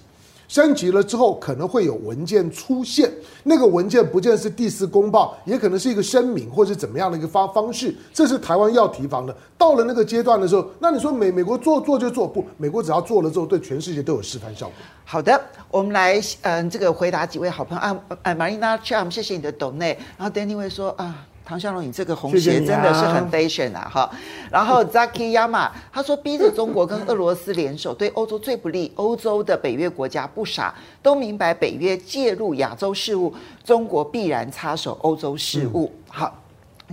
[0.50, 3.10] 升级了之后，可能会有文件出现。
[3.44, 7.96] 那个文件不见是第四公报，也可能是一个声明，或是怎么样的一个方方式。
[8.12, 9.34] 这是台湾要提防的。
[9.58, 12.44] 到了那个阶段的时候，那你说美美国做做就做不？
[12.58, 14.76] 美国只要做了之后，对全世界都有示范效果。
[15.06, 19.74] 好的，我们来嗯，这个回答几位好朋友啊，啊，Marina Cham，谢谢你的 d o。
[20.18, 21.28] 然后 Danny 会说啊。
[21.50, 23.90] 唐湘龙，你这个红鞋真的是很 fashion 啊！
[23.92, 24.12] 哈，
[24.52, 28.92] 然后 Zaki Yama 他说，逼着中国跟俄罗斯联手，对欧洲最不利。
[28.94, 33.34] 欧洲的北约国家不傻，都明白北约介入亚洲事务，
[33.64, 35.92] 中国必然插手欧洲事务。
[36.08, 36.40] 好，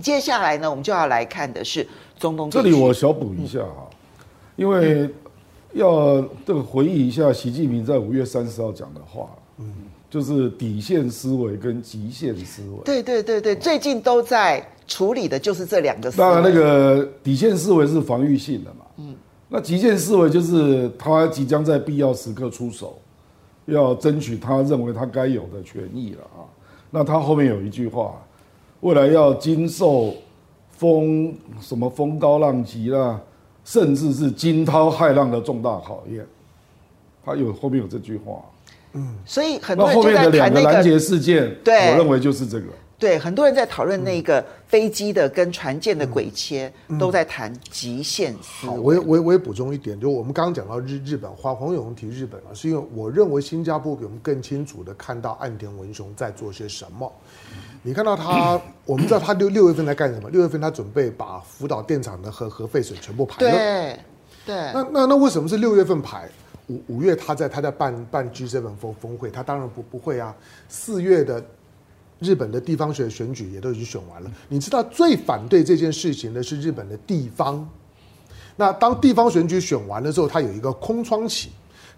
[0.01, 2.49] 接下来呢，我们就要来看的是中东。
[2.49, 3.87] 这里我小补一下哈，
[4.55, 5.07] 因为
[5.73, 9.29] 要这个回忆一下习近平在五月三十号讲的话。
[9.59, 9.71] 嗯。
[10.17, 12.77] 就是底线思维跟极限思维。
[12.83, 16.27] 对对对对，最近都在处理的就是这两个思维。
[16.27, 18.85] 当然，那个底线思维是防御性的嘛。
[18.97, 19.15] 嗯。
[19.47, 22.97] 那极限思维就是他即将在必要时刻出手，
[23.67, 26.41] 要争取他认为他该有的权益了啊。
[26.89, 28.19] 那他后面有一句话，
[28.79, 30.15] 未来要经受
[30.71, 33.21] 风什么风高浪急啦，
[33.63, 36.25] 甚至是惊涛骇浪的重大考验。
[37.23, 38.43] 他有后面有这句话。
[38.97, 42.65] 嗯，所以很多人就在谈那个拦截事件，对，我认为就是这个。
[42.99, 48.69] 对，很多人在讨论那个飞机的跟船舰的轨切，都在谈极限思维。
[48.69, 57.11] 好，我也我也我也补充一点，就我们刚刚讲到日日本，黄黄永提日本啊，是因为我认为新加坡比我们更清楚的看到岸田文雄在做些什么。
[57.83, 60.27] 你看到他， 我们知道他六六月份在干什么？
[60.31, 63.51] 六月份他准备把福岛电厂的核核废水全部排了。
[63.51, 63.99] 对，
[64.43, 64.55] 对。
[64.73, 66.27] 那那那为什么是六月份排？
[66.67, 70.35] 五五月他在他在办办 G7 峰峰会，他当然不不会啊。
[70.67, 71.43] 四月的
[72.19, 74.31] 日本的地方选选举也都已经选完了。
[74.49, 77.67] 你知道最反对这件事情的是日本的地方。
[78.55, 81.49] 那当地方选举选完了之后，他有一个空窗期。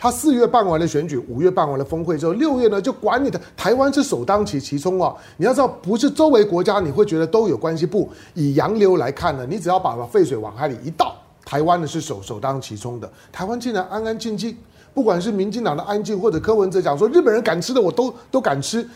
[0.02, 3.42] 他四月办完了选举，五月办完了峰会之后，六月呢就管你的。
[3.58, 5.14] 台湾是首当其其冲啊！
[5.36, 11.16] 你要知道，不是周围国家你会觉得都有关系，不，以洋流来看呢，你只要把废水往海里一倒。
[11.50, 14.56] 台湾的是首首当其冲的，台湾竟然安安静静，
[14.94, 18.88] 不管是民进党的安静，或者柯文哲讲说日本人敢吃的我都都敢吃。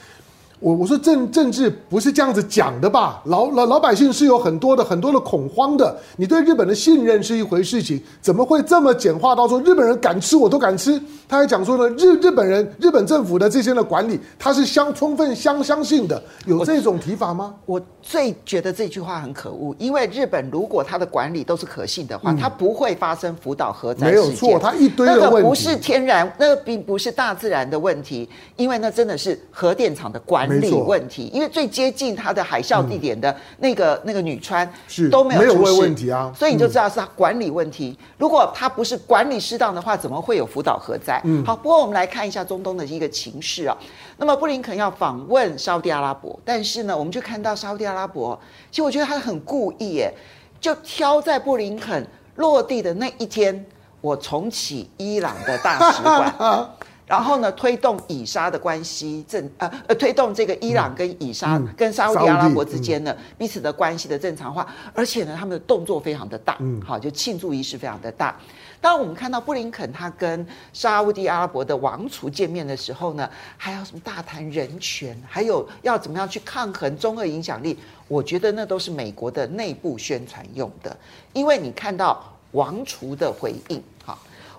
[0.63, 3.21] 我我说政政治不是这样子讲的吧？
[3.25, 5.93] 老老老百姓是有很多的很多的恐慌的。
[6.15, 10.97] 你对日本的信任是一回事情，怎么会这么简化到说日本人敢吃我都敢吃？
[11.27, 17.53] 他还讲说呢，日日本人日本政府的这些的管理，他是相充分相相信的，有这种提法吗？
[17.65, 24.07] 我，我最觉得这句话很可恶，因为日本如果他的管理都是可信的话，他、嗯、不会发生福岛核灾。
[24.11, 30.52] 没有错，他一堆的问题，那个不是天然，那个并不是大自然的问题，因为那真的是核电厂的管理。
[30.59, 37.97] 问题，因为最接近它的海啸地点的那个、嗯、那个女川是都没有出事问题啊，所以你就知道是它管理问题。
[37.99, 41.21] 嗯、如果它不是管理适当的话，怎么会有福岛核灾？
[41.23, 43.77] 嗯，好，不过我们来看一下中东的一个情势啊。
[44.17, 48.39] 那么布林肯要访问沙乌地阿拉伯，但是呢，我们就看到沙乌地阿拉伯，
[48.69, 50.13] 其实我觉得他很故意耶，
[50.61, 53.65] 就挑在布林肯落地的那一天，
[54.01, 56.69] 我重启伊朗的大使馆。
[57.13, 68.35] 然后呢，推动以沙的关系正呃呃，推动这个伊朗跟以沙、嗯、跟沙乌地阿拉伯之间呢、嗯、彼此的关系的正常化，而且呢，他们的动作非常的大，嗯，好，就庆祝仪式非常的大。
[68.81, 80.97] 当我们看到布林肯他跟沙乌地阿拉伯的王储见面的时候呢，还要什么大谈人权，还有要怎么样去抗衡中俄影响力，我觉得那都是美国的内部宣传用的，
[81.31, 82.23] 因为你看到
[82.53, 83.79] 王储的回应。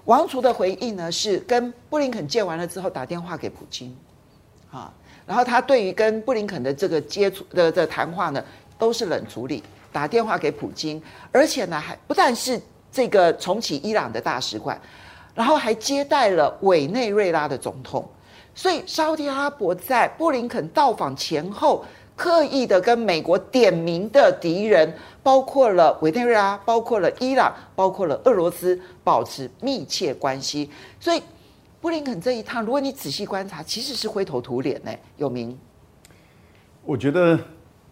[0.05, 3.97] 王储的回应呢，是跟布林肯见完了之后打电话给普京，
[4.71, 4.93] 啊，
[5.27, 8.45] 然后他对于跟布林肯的这个接触的的谈话呢，
[8.79, 12.61] 都是冷处理，打电话给普京，而且呢还不但是
[12.93, 14.79] 这个重启伊朗的大使馆，
[15.35, 18.07] 然后还接待了委内瑞拉的总统，
[18.55, 21.83] 所以沙特阿拉伯在布林肯到访前后，
[22.16, 30.70] 刻意的跟美国点名的敌人，包括了委内瑞拉，包括了伊朗，包括了俄罗斯，保持密切关系。
[31.00, 31.20] 所以，
[31.81, 34.92] 布林肯这一趟，如果你仔细观察，其实是灰头土脸呢。
[35.16, 35.59] 有名，
[36.85, 37.37] 我觉得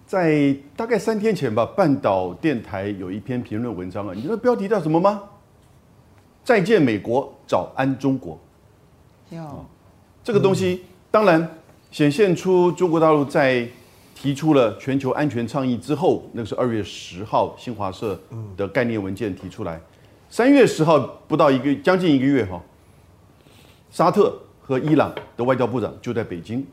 [0.06, 5.24] 在大概三天前吧，半岛电台有一篇评论文章啊，你知道标题叫什么吗？
[6.44, 8.38] 再见美国，早安中国。
[9.30, 9.66] 有
[10.22, 11.58] 这个东西当然
[11.90, 13.68] 显现出中国大陆在。
[14.14, 18.18] 提出了全球安全倡议之后，那个是二月十号新华社
[18.56, 19.80] 的概念文件提出来。
[20.30, 22.62] 三月十号不到一个将近一个月哈，
[23.90, 26.64] 沙特和伊朗的外交部长就在北京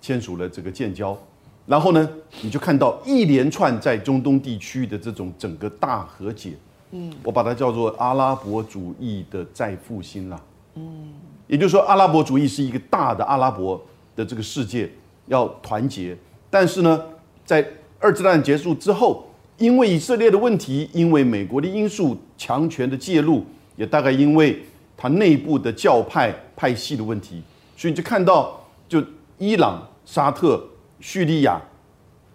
[0.00, 1.16] 签署了这个建交。
[1.64, 6.54] 然后呢，你就看到一连串在中东地区的这种整个大和解。
[6.90, 10.42] 嗯，我把它叫做阿拉伯主义的再复兴了。
[10.74, 11.12] 嗯，
[11.46, 13.80] 也就是说，阿拉伯主义是一个大的阿拉伯
[14.16, 14.90] 的这个世界
[15.26, 16.18] 要团结。
[16.52, 17.02] 但是呢，
[17.46, 17.66] 在
[17.98, 23.42] 二次大战结束之后，因为以色列的问题，因为美国的因素、强权的介入，
[23.74, 24.62] 也大概因为
[24.94, 27.42] 它内部的教派派系的问题，
[27.74, 29.02] 所以就看到，就
[29.38, 30.62] 伊朗、沙特、
[31.00, 31.58] 叙利亚、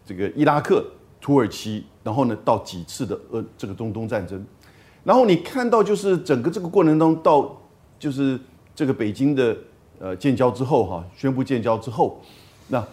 [0.04, 0.84] 这个伊拉克、
[1.22, 4.44] 土耳其，然后呢，到几次的呃这个中东战争，
[5.04, 7.56] 然后你看到就是整个这个过程中，到
[8.00, 8.40] 就是
[8.74, 9.56] 这个北京的
[10.00, 12.20] 呃建交之后哈，宣布建交之后，
[12.70, 12.84] 那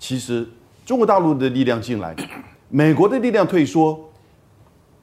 [0.00, 0.44] 其实。
[0.84, 2.14] 中国大陆的力量进来，
[2.68, 3.98] 美国的力量退缩，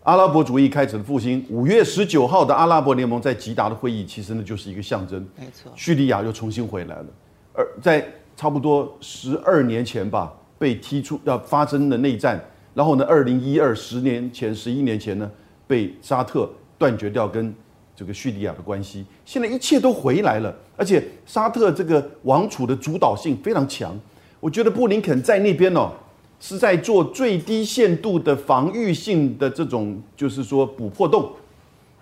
[0.04, 1.44] 阿拉伯主义开始了复兴。
[1.50, 5.26] 五月十九号的阿拉伯联盟在吉达的会议，其实呢就是一个象征。
[5.36, 7.06] 没错，叙利亚又重新回来了。
[7.54, 8.06] 而在
[8.38, 12.40] 差不多十二年前吧，被踢出要发生的内战，
[12.76, 15.30] 然后呢，二零一二十年前、十一年前呢，
[15.66, 17.52] 被沙特断绝掉跟
[17.96, 19.04] 这个叙利亚的关系。
[19.26, 24.00] 现在一切都回来了，而且沙特这个王储的主导性非常强。
[24.42, 25.92] 我觉得布林肯在那边哦，
[26.40, 31.32] 是在做最低限度的防御性的这种，就是说补破洞。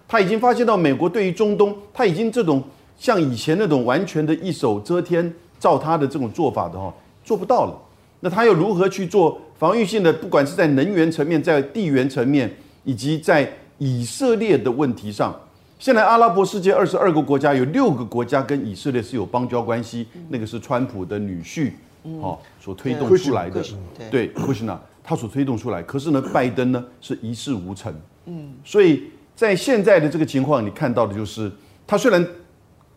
[0.07, 2.63] 他已经发现到美国对于中东，他已经这种
[2.97, 6.91] 像以前那种完全的一手遮天，照他的这种做法的哈，
[7.23, 7.77] 做不到了。
[8.21, 10.11] 那他又如何去做防御性的？
[10.11, 12.49] 不管是在能源层面，在地缘层面，
[12.85, 15.37] 以及在以色列的问题上，
[15.77, 21.71] 现在阿拉伯世界二十二个国家有六个国家跟以色列是有邦交关系，那个是川普的女婿。
[22.21, 23.63] 哦，所推动出来的，
[24.09, 27.93] 对，不是呢他所推动出来，可是呢， 拜登呢是一事无成。
[28.25, 31.51] 嗯，所以在现在的这个情况，你看到的就是，
[31.87, 32.23] 他虽然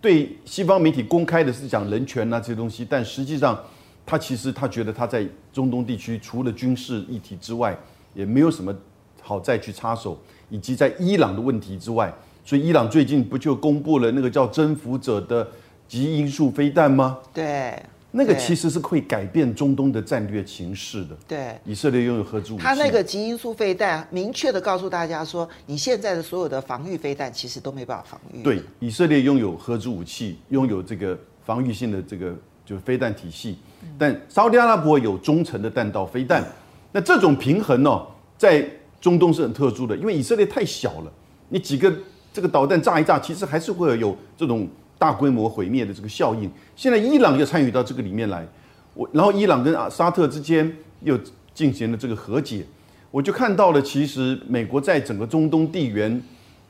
[0.00, 3.58] 对西方媒体公开的是讲人权啊这些东西，但实际上
[4.04, 7.74] 他其实他觉得他在中东地区除了军事议题之外，
[8.12, 8.74] 也没有什么
[9.22, 10.18] 好再去插手，
[10.50, 12.12] 以及在伊朗的问题之外，
[12.44, 15.48] 所以伊朗最近不就公布了那个叫征服者的
[15.88, 17.18] 极音速飞弹吗？
[17.32, 17.82] 对。
[18.14, 21.16] 那个其实是会改变中东的战略形势的。
[21.26, 22.62] 对，以色列拥有核子武器。
[22.62, 28.42] 他那个极音速飞弹，明确的告诉大家说，你现在的所有的防御飞弹其实都没办法防御。
[28.42, 33.56] 对，以色列拥有核子武器，拥有这个防御性的这个就飞弹体系，
[33.98, 36.44] 但沙特阿拉伯有中程的弹道飞弹。
[36.92, 38.62] 那这种平衡呢，在
[39.00, 41.10] 中东是很特殊的，因为以色列太小了，
[41.48, 41.90] 你几个
[42.30, 44.68] 这个导弹炸一炸，其实还是会有这种。
[45.02, 48.46] 大规模毁灭的这个效应，现在伊朗又参与到这个里面来，
[48.94, 51.18] 我然后伊朗跟沙特之间又
[51.52, 52.64] 进行了这个和解，
[53.10, 56.22] 我就看到了，其实美国在整个中东地缘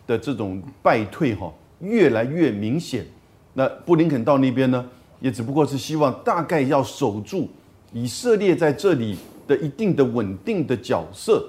[0.06, 3.04] 的这种败退哈，越来越明显。
[3.52, 4.82] 那布林肯到那边呢，
[5.20, 7.50] 也只不过是希望大概要守住
[7.92, 11.46] 以色列在这里的一定的稳定的角色。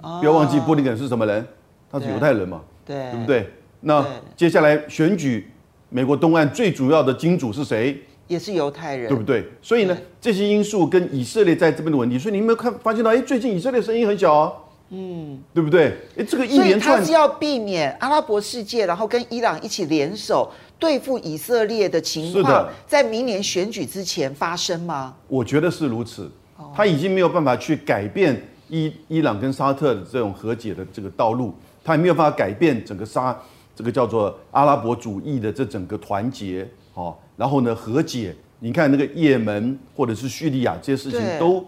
[0.00, 1.46] 不要忘记布林肯是什么人，
[1.92, 3.50] 他是犹太人嘛，对，对不对？
[3.82, 4.02] 那
[4.34, 5.50] 接下来选举。
[5.94, 7.96] 美国东岸最主要的金主是谁？
[8.26, 9.46] 也是犹太人，对不对？
[9.62, 13.12] 所以呢，这些因素跟以色列在这边的问题，所以你有没有看发现到？
[13.12, 14.56] 哎，最近以色列声音很小哦，
[14.90, 15.96] 嗯，对不对？
[16.18, 20.50] 哎，这个一连串，他是要避免阿拉伯世界，然后跟伊朗一起联手
[20.80, 25.14] 对付以色列的情况，在明年选举之前发生吗？
[25.28, 26.28] 我觉得是如此。
[26.74, 31.54] 他已经没有办法去改变伊伊朗跟沙特的这种和解的这个道路，
[31.84, 33.40] 他也没有办法改变整个沙。
[33.74, 41.64] 这个叫做阿拉伯主义的这整个团结，哦，然后呢和解，你看那个也门或者是叙利亚这些事情都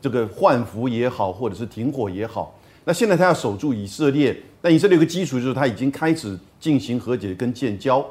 [0.00, 8.04] 这个换服也好，或者是停火也好，那现在他要守住以色列，但以色列有个基础就是他已经开始进行和解跟建交，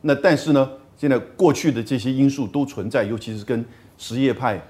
[0.00, 3.64] 那但是呢，现在过去的这些因素都存在，尤其是跟
[3.96, 4.60] 什叶派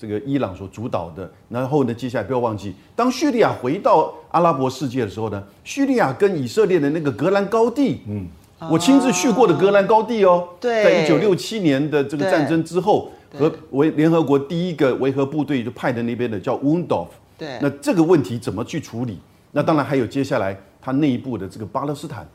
[0.00, 1.30] 这个伊朗所主导的。
[1.50, 8.26] 然后呢，接下来不要忘记，当叙利亚回到阿拉伯世界的时候呢，叙利亚跟以色列的那个格兰高地，嗯，
[8.70, 19.18] 我亲自去过的格兰高地哦，对，在一九六七年的这个战争之后，和维联合国第一个维和部队就派的那边的叫 Wundof，对，那这个问题怎么去处理？
[19.52, 22.26] 那当然还有接下来他内部的这个巴勒斯坦。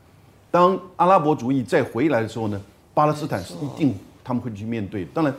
[0.50, 2.60] 当阿拉伯主义再回来的时候呢，
[2.94, 3.94] 巴勒斯坦是一定
[4.24, 5.04] 他们会去面对。
[5.12, 5.34] 当然，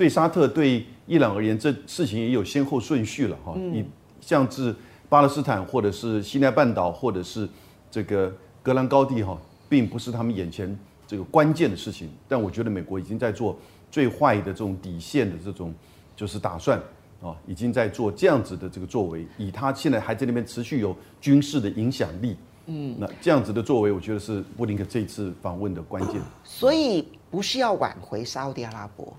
[0.00, 3.52] 对沙特、对伊朗而言，这事情也有先后顺序了哈。
[3.54, 3.84] 你
[4.18, 4.74] 像是
[5.10, 7.46] 巴勒斯坦，或者是西奈半岛，或者是
[7.90, 9.38] 这个格兰高地哈，
[9.68, 10.74] 并不是他们眼前
[11.06, 12.08] 这个关键的事情。
[12.26, 13.58] 但我觉得美国已经在做
[13.90, 15.74] 最坏的这种底线的这种
[16.16, 16.80] 就是打算
[17.20, 22.34] 啊，已经在做这样子的这个作为，以他现在还在那边持续有军事的影响力。
[22.68, 26.18] 嗯，那这样子的作为，我觉得是布林肯这次访问的关键。
[26.42, 29.14] 所以不是要挽回沙乌地阿拉伯，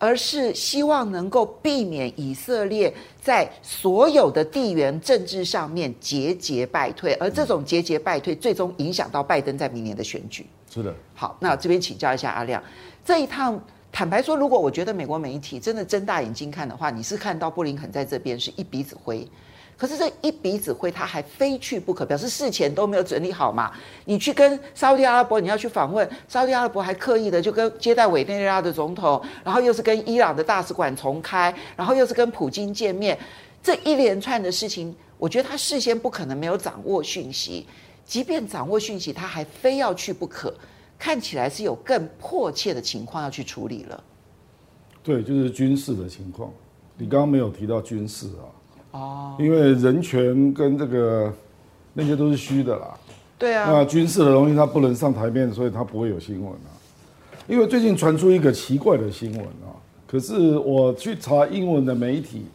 [0.00, 2.92] 而是希望能够避免以色列
[3.22, 10.46] 在所有的地缘政治上面节节败退，而这种节节败退最终影响到拜登在明年的选举。
[10.72, 10.92] 是的。
[11.14, 12.60] 好，那这边请教一下阿亮，
[13.04, 19.28] 这一趟坦白说，如果我觉得美国媒体真的睁大眼睛看的话，你是看到布林肯在这边是一鼻子灰。
[19.80, 23.72] 可是这一鼻子灰，他还非去不可，表示事前都没有整理好嘛。
[24.04, 33.18] 你去跟沙乌地阿拉伯，你要去访问沙乌地阿拉伯，还刻意的就跟接待委内瑞拉的总统，然后又是跟伊朗的大使馆重开，然后又是跟普京见面，
[33.62, 37.66] 这一连串的事情，我觉得他事先不可能没有掌握讯息。
[38.04, 40.54] 即便掌握讯息，他还非要去不可，
[40.98, 44.04] 看起来是有更迫切的情况要去处理了。
[45.02, 46.52] 对，就是军事的情况。
[46.98, 48.59] 你刚刚没有提到军事啊。
[48.92, 51.32] 哦，因为人权跟这个
[51.92, 52.88] 那些都是虚的啦。
[53.38, 53.70] 对啊。
[53.70, 56.68] 那军事的东西它不能上台面，所以它不会有新闻啊。
[57.46, 59.74] 因为最近传出一个奇怪的新闻啊，
[60.06, 62.46] 可是我去查英文的媒体，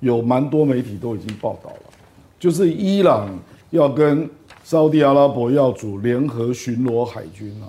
[0.00, 1.92] 有蛮多媒体都已经报道了，
[2.38, 3.28] 就是伊朗
[3.70, 4.28] 要跟
[4.64, 7.66] 沙乌地阿拉伯要组联合巡逻海军啊。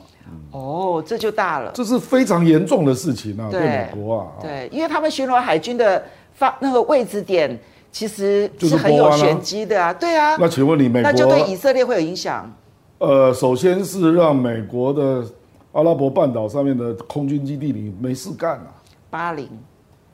[0.52, 1.72] 哦，这就大了。
[1.74, 4.28] 这是非常严重的事情啊，对美国啊。
[4.42, 7.60] 对，因为他们巡逻海军的发那个位置点。
[7.92, 10.36] 其实是很有玄机的啊，对啊。
[10.40, 12.54] 那请问你，美国那就对以色列会有影响？
[13.00, 15.24] 呃，首先是让美国的
[15.72, 18.68] 阿拉伯半岛上面的空军基地里没事干啊。
[19.10, 19.50] 巴林，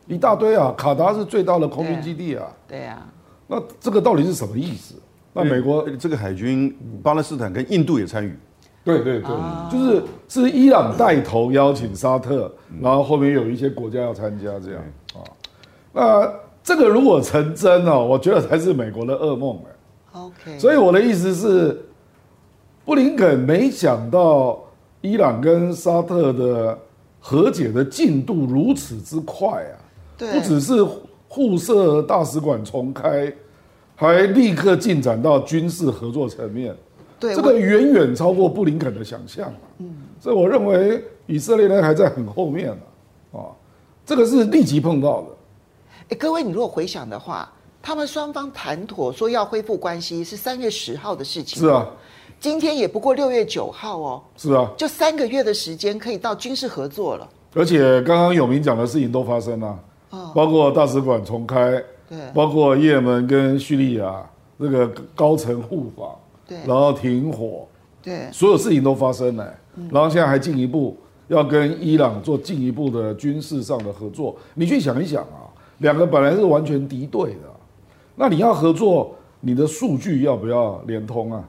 [0.08, 2.46] 一大堆啊，卡达是最大的空军基地啊。
[2.68, 3.06] 对啊。
[3.48, 4.96] 那这个到底是什么意思？
[5.34, 8.38] 那美国这个海军，巴勒斯坦跟印度也参与。
[8.86, 9.32] 对对对，
[9.72, 12.52] 就是是伊朗带头邀请沙特，
[12.82, 14.82] 然后后面有一些国家要参加这样
[15.16, 15.20] 啊。
[15.92, 16.43] 那。
[16.64, 20.20] 这个如果成真哦，我觉得才是美国的噩梦哎。
[20.20, 21.84] OK，所以我的意思是，
[22.86, 24.64] 布林肯没想到
[25.02, 26.78] 伊朗跟沙特的
[27.20, 29.76] 和解的进度如此之快啊！
[30.18, 30.86] 对，不只是
[31.28, 33.34] 互设大使馆重开，
[33.96, 36.76] 还立刻进展到军事合作层面。
[37.20, 39.52] 对，这个远远超过布林肯的想象。
[39.80, 42.70] 嗯，所以我认为以色列人还在很后面
[43.32, 43.50] 啊，
[44.06, 45.28] 这个是立即碰到的。
[46.10, 47.50] 哎，各位，你如果回想的话，
[47.82, 51.60] 他们双方谈妥说要恢复关系是三月十号的事情。
[51.60, 51.88] 是啊，
[52.40, 54.22] 今天也不过六月九号哦。
[54.36, 57.28] 是啊，就三个月的时间可以到军事合作了。
[57.56, 59.80] 而且刚刚永明讲的事情都发生了，
[60.10, 61.72] 哦，包括大使馆重开，
[62.10, 66.16] 对，包括也门跟叙利亚那个高层互访，
[66.48, 67.66] 对，然后停火，
[68.02, 70.98] 对，所有事情都发生了，嗯，然后现在还进一步
[71.28, 74.36] 要跟伊朗做进一步的军事上的合作。
[74.54, 75.48] 你去想一想啊。
[75.80, 77.50] 两个本来是完全敌对的，
[78.16, 81.44] 那你要合作，你的数据要不要连通啊？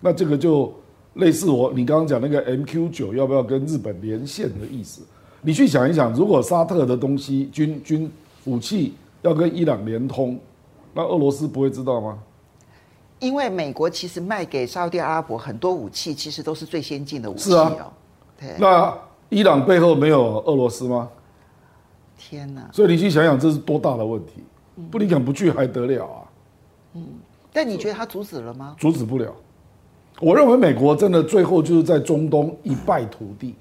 [0.00, 0.72] 那这个就
[1.14, 5.02] 类似我你刚刚讲那个 MQ 九要不要跟日本连线的意思？
[5.42, 8.10] 你去想一想，如果沙特的东西军军
[8.44, 10.38] 武器要跟伊朗连通，
[10.92, 12.18] 那俄罗斯不会知道吗？
[13.18, 17.72] 因为美国其实卖给沙特阿拉伯很多武器，其实都是最先进的武器哦。
[17.72, 17.92] 是啊，
[18.40, 18.48] 对。
[18.58, 18.98] 那
[19.28, 21.08] 伊朗背后没有俄罗斯吗？
[22.28, 22.68] 天哪！
[22.72, 24.42] 所以你去想想，这是多大的问题？
[24.90, 26.18] 布林肯不去还得了啊？
[26.94, 27.06] 嗯，
[27.52, 28.74] 但你觉得他阻止了吗？
[28.80, 29.32] 阻止不了。
[30.20, 33.54] 我认为美国真的最后就是在中东一败涂地。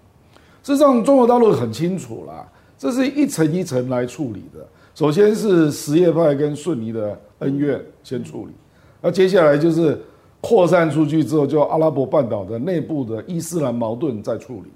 [0.63, 4.67] 事实上，中国大陆很清楚啦，这是一层一层来处理的。
[4.95, 8.53] 首先是什叶派跟逊尼的恩怨先处理，
[8.99, 10.01] 那接下来就是
[10.41, 14.71] 扩散出去之后，就阿拉伯半岛的内部的伊斯兰矛盾再处理，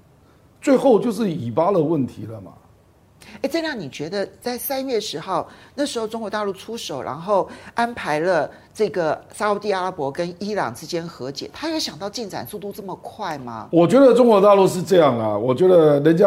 [0.60, 2.52] 最后就是以巴的问题了嘛。
[3.42, 13.68] 哎，这让你觉得在三月十号那时候，中国大陆出手，然后安排了这个沙乌地阿拉伯跟伊朗之间和解，他有想到进展速度这么快吗？
[13.72, 16.26] 我觉得中国大陆是这样啊，我觉得人家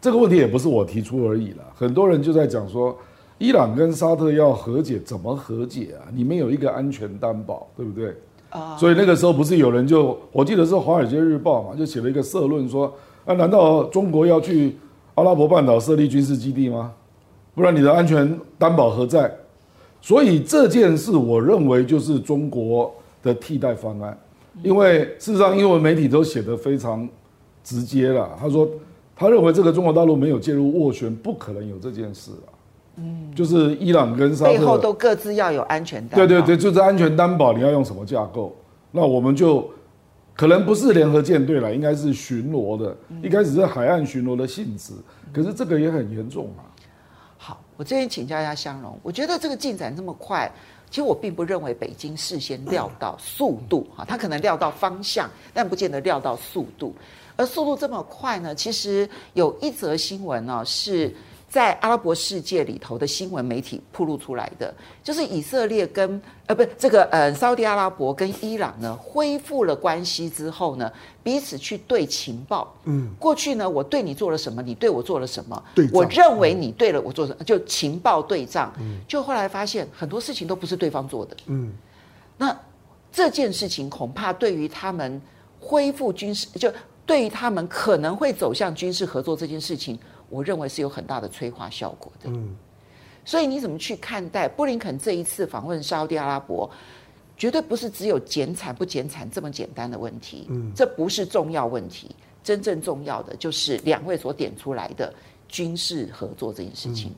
[0.00, 2.96] 这个问题也不是我提出而已了，很多人就在讲说，
[3.38, 6.06] 伊朗跟沙特要和解，怎么和解啊？
[6.14, 8.14] 你们有一个安全担保，对不对？
[8.50, 12.92] 啊，所以那个时候不是有人就，我记得是《华尔街日报》嘛，就写了一个社论说，
[13.24, 14.76] 啊，难道中国要去
[15.16, 16.92] 阿拉伯半岛设立军事基地吗？
[17.54, 19.30] 不然你的安全担保何在？
[20.00, 24.16] 所以这件事，我认为就是中国的替代方案，
[24.62, 27.08] 因为事实上英文媒体都写得非常
[27.64, 28.30] 直接了。
[28.38, 28.68] 他说，
[29.16, 32.54] 他认为这个中国大陆没有介入斡旋，不可能有这件事啊。
[32.98, 36.16] 嗯，就是伊朗跟沙特背后都各自要有安全担保。
[36.18, 38.54] 对对对，就是安全担保，你要用什么架构？
[38.92, 39.68] 那我们就
[40.36, 44.92] 可能不是联合舰队了，应该是巡逻的，一开始是海岸巡逻的性质。
[45.32, 46.68] 可是这个也很严重啊。
[47.38, 50.52] 好，我这边请教一下香龙，我觉得这个进展这么快，
[50.90, 56.94] 其实我并不认为北京事先料到 速度哈，他可能料到方向，但不见得料到速度。
[57.34, 61.14] 而速度这么快呢，其实有一则新闻呢是。
[61.56, 70.92] 在阿拉伯世界里头的新闻媒体曝露出来的，就是以色列跟呃不这个呃沙乌地阿拉伯跟伊朗呢恢复了关系之后呢，
[71.22, 72.76] 彼此去对情报。
[72.84, 75.64] 嗯，过去呢我对你做了什么，你对我做了什么？
[75.74, 78.70] 对，我认为你对了我做什么，就情报对账。
[78.78, 81.34] 嗯，就后来发现很多事情都不是对方做的。
[81.46, 81.72] 嗯，
[82.36, 82.54] 那
[83.10, 85.18] 这件事情恐怕对于他们
[85.58, 86.70] 恢复军事，就
[87.06, 89.98] 对于他们可能会走向军事合作这件事情。
[90.28, 92.54] 我认为是有很大的催化效果的，嗯，
[93.24, 96.70] 所以你怎么去看待布林肯这一次访问沙乌地阿拉伯？
[97.38, 105.12] 绝对不是只有减产不减产这么简单的问题，嗯，这不是重要问题，真正重要的就是两位所点出来的
[105.46, 107.14] 军事合作这件事情。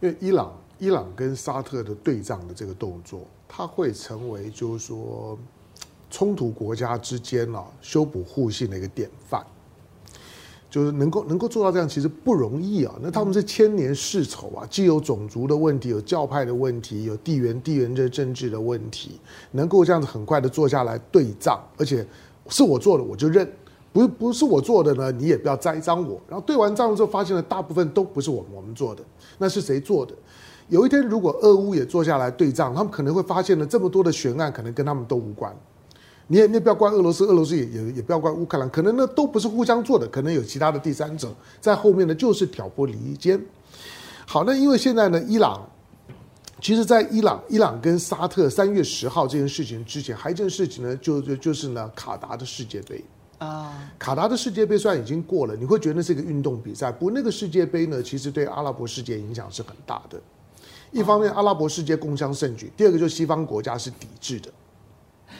[0.00, 5.36] 因为伊朗，伊朗跟沙特的对仗的这个动作，它会成为就是说
[6.08, 9.44] 冲突国家之间啊修补互信的一个典范。
[10.68, 12.94] 就是能够能够做到这样，其实不容易啊。
[13.00, 19.20] 那他们是千年世仇啊，既有种族的问题，有教派的问题，有地缘地缘这政治的问题，
[19.52, 22.06] 能够这样子很快的坐下来对账，而且
[22.48, 23.50] 是我做的我就认，
[23.92, 26.20] 不不是我做的呢，你也不要栽赃我。
[26.28, 29.02] 然后对完账之后，发现了大部分都不是我们我们做的，
[29.38, 30.12] 那是谁做的？
[30.68, 35.56] 有一天如果俄乌也坐下来对账，他们可能会发现了这么多的悬案，可能跟他们都无关。
[36.28, 43.40] 你也你也不要怪俄罗斯，俄罗斯也也也不要怪乌克兰，可能呢都不是互相做的，可能有其他的第三者在后面呢，就是挑拨离间。
[44.26, 45.64] 好，那因为现在呢，伊朗，
[46.60, 53.04] 其实，在伊朗，伊朗跟沙特三月十号这件事情之前，还有一件事情呢，就就就是呢，卡达的世界杯
[53.38, 60.20] 啊，卡达的世界杯虽然已经过了，你会觉得那是一个运动比赛，不过那个世界杯呢，其实对阿拉伯世界影响是很大的。
[60.90, 64.50] 一方面，阿拉伯世界共襄盛举；第二个，就是西方国家是抵制的。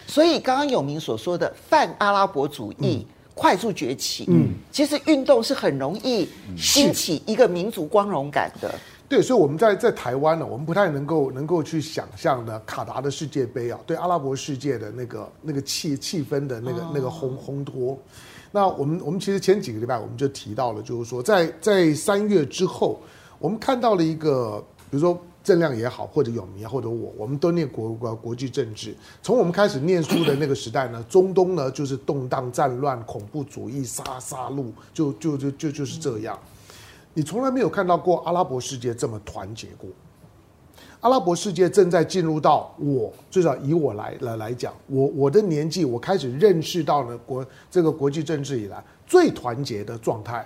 [0.06, 8.74] 所以刚刚有明所说的泛阿拉伯主义快速崛起，嗯，其实运动是很容易兴起一个民族光荣感的。
[9.08, 17.98] 对，所以我们在在台湾呢，我们不太能够能够去想象呢，卡达的世界杯啊，对阿拉伯世界的那个那个气气氛的那个那个烘烘托。
[18.50, 23.00] 那我们我们其实前几个礼拜我们就提到了，就是说在在三月之后，
[23.38, 25.20] 我们看到了一个，比如说。
[25.46, 28.92] 郑亮也好，或者有明，或者我，我们都念国国国际政治。
[29.22, 36.36] 从我们开始念书的那个时代呢，中东呢就是动荡、战乱、恐怖主义、杀杀戮，就就就就就是这样。
[37.14, 39.88] 你从来没有看到过阿拉伯世界这么团结过。
[40.98, 50.44] 阿拉伯世界正在进入到我至少以我来来来讲，我我的年纪，我开始认识到了国这个国际政治以来最团结的状态，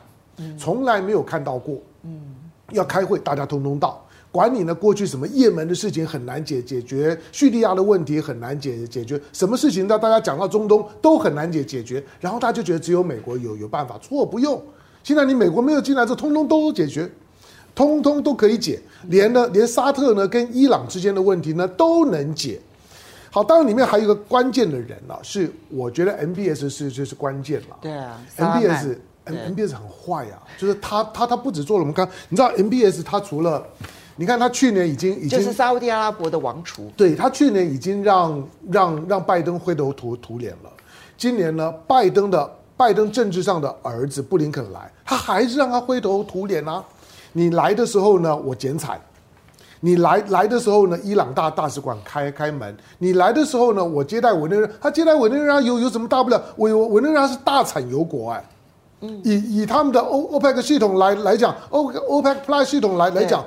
[0.59, 1.79] 从来没有看到过。
[2.03, 2.37] 嗯，
[2.73, 4.05] 要开会，大家通通到。
[4.33, 14.63] 管你呢，过去什么也门的事情很难解解决，叙利亚的问题很难解解决，什么事情到大家讲到中东都很难解解决，然后大家就觉得只有美国有有办法，错不用。
[15.03, 17.11] 现在你美国没有进来，这通通都解决，
[17.75, 22.61] 通通都可以解，连呢连沙特呢跟伊朗之间的问题呢都能解。
[23.33, 27.77] 好，当然里面还有一个关键的人啊，是我觉得 MBS 是就是关键了。
[27.81, 33.65] 对啊，MBS MBS 很坏啊，就是他他他不止做了我们刚，你知道 MBS 他除了
[34.21, 40.71] 你看，他去年已经已经就是沙乌地阿拉伯的王储，对，他去年已经让让让拜登灰头土土脸了。
[41.17, 46.85] 今年呢，拜登的拜登政治上的儿子布林肯来，他还是让他灰头土脸啊。
[47.33, 48.99] 你来的时候呢，我剪彩；
[49.81, 56.39] 你来来的时候呢，伊朗大大使馆开开门；你来的时候呢，我接待委内瑞拉，他接待委内瑞拉有有什么大不了？
[56.59, 58.45] 委委内瑞拉是大产油国哎，
[59.01, 63.43] 嗯，以以他们的欧欧佩克系统来来讲，欧欧佩克 Plus 系统来来讲。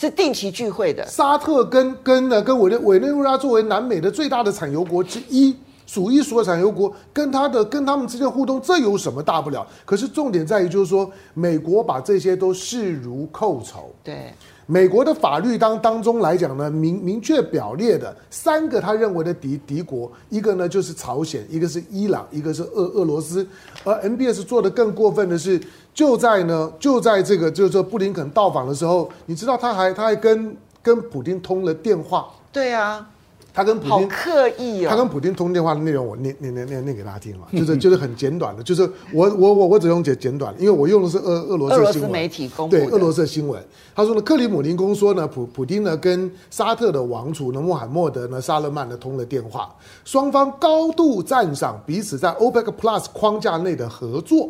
[0.00, 1.06] 是定期聚会的。
[1.06, 5.54] 沙特跟跟呢跟委内委内瑞拉作为南美的最大的产油国之一，
[5.86, 9.66] 数一数二产油国，跟他的跟他们之间互动，这有什么大不了？
[9.84, 13.94] 可是重点在于，就是说，美国把这些都视如寇仇。
[14.02, 14.32] 对。
[14.66, 23.44] 美国的法律当当中来讲呢，明明确表列的三个他认为的敌敌国，一个呢就是朝鲜，一个是伊朗，一个是俄俄罗斯。
[23.82, 25.60] 而 NBS 做的更过分的是，
[25.92, 32.28] 就在呢就在这个就是说布林肯到访的时候，你知道他还他还跟跟普丁通了电话。
[32.52, 33.06] 对啊。
[33.52, 43.60] 他跟普丁好刻意哦，他跟普丁通电话的内容我念念念念念给大家听嘛，就是就是很简短的，就是我我我我只用简简短，因为我用的是俄俄罗斯俄罗斯媒体公布，对俄罗斯新闻。
[43.92, 49.74] 他说呢，克里姆林宫说呢，普普丁呢跟沙特的王储呢穆罕默德呢沙勒曼呢通了电话，
[50.04, 54.48] 双方高度赞赏彼此在 OPEC Plus 框架内的合作，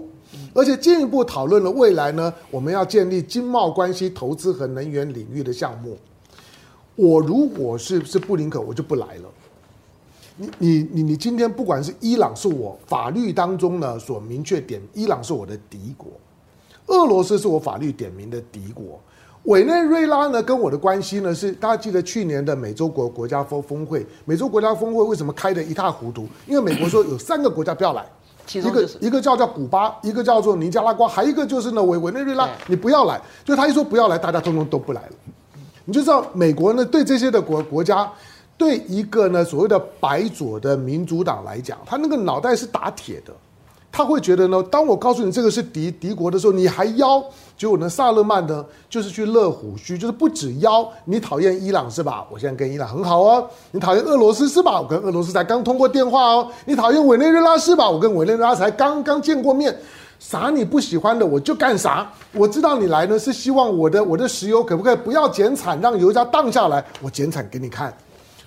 [0.55, 5.97] 而且进一步讨论了未来呢我们要建立经贸关系、投资和能源领域的项目。
[6.97, 9.29] 我如果是是布林肯，我就不来了。
[10.37, 16.09] 你你你你今天不管是伊朗是我法律当中呢所明确点，伊朗是我的敌国，
[16.87, 19.01] 俄罗斯是我法律点名的敌国，
[19.45, 26.27] 委内瑞拉呢跟我的关系呢是大家记得去年的美洲国国家峰峰会，美洲国家峰会为什么开得一塌糊涂？
[26.47, 28.07] 因为美国说有三个国家不要来，
[28.55, 35.13] 一个一个叫叫古巴，一个叫做尼加拉瓜，还一个就是呢委委内瑞拉，你不要来，就他一说不要来，大家通通都不来了。
[35.85, 38.11] 你就知道美国呢，对这些的国国家，
[38.57, 43.33] 对一个呢所谓的白左的民主党来讲，他那个脑袋是打铁的，
[43.91, 47.25] 他会觉得呢，当我告诉你这个是敌敌国的时候，你还邀，
[47.61, 52.27] 结果呢，萨勒曼呢就是去乐虎须，就是不止邀你讨厌伊朗是吧？
[52.31, 53.47] 我现在跟伊朗很好哦。
[53.71, 54.81] 你讨厌俄罗斯是吧？
[54.81, 56.49] 我跟俄罗斯才刚通过电话哦。
[56.65, 57.87] 你讨厌委内瑞拉是吧？
[57.87, 59.77] 我跟委内瑞拉才刚刚见过面。
[60.19, 62.11] 啥你不喜欢的我就干啥。
[62.33, 67.95] 我知道你来呢是希望我的我的石油可不可以不要减产，让油价荡下来，我减产给你看。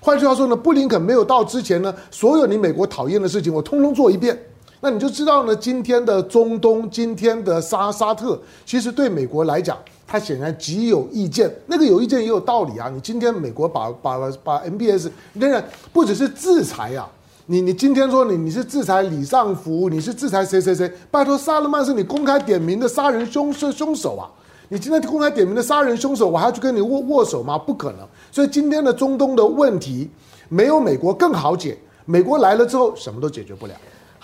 [0.00, 4.36] 换句话说呢，布林肯没有到之前呢，所有你美国讨厌的事情我通通做一遍。
[4.84, 11.50] 那你就知道呢，今天的中东，今天的沙沙特，其实对美国来讲，他显然极有意见。
[11.68, 12.90] 那个有意见也有道理啊。
[12.92, 17.08] 你今天美国把把把 MBS 仍然不只是制裁啊。
[17.46, 20.92] 你你今天说你你是制裁李尚福，你是制裁谁谁谁？
[21.10, 24.28] 拜托，萨勒曼是你公开点名的杀人凶是凶手啊！
[24.68, 27.56] 你今天公开点名的杀人凶手，我还要去跟你握握手吗？
[27.56, 28.06] 不可能。
[28.30, 30.10] 所以今天的中东的问题，
[30.50, 31.78] 没有美国更好解。
[32.04, 33.72] 美国来了之后，什么都解决不了。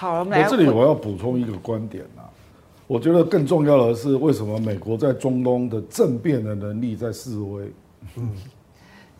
[0.00, 0.44] 好，我们来。
[0.44, 2.24] 我这里我要补充一个观点啊，
[2.86, 7.70] 我觉得更重要的是，为什么美国在中东的政变的能力在示威？
[8.16, 8.30] 嗯。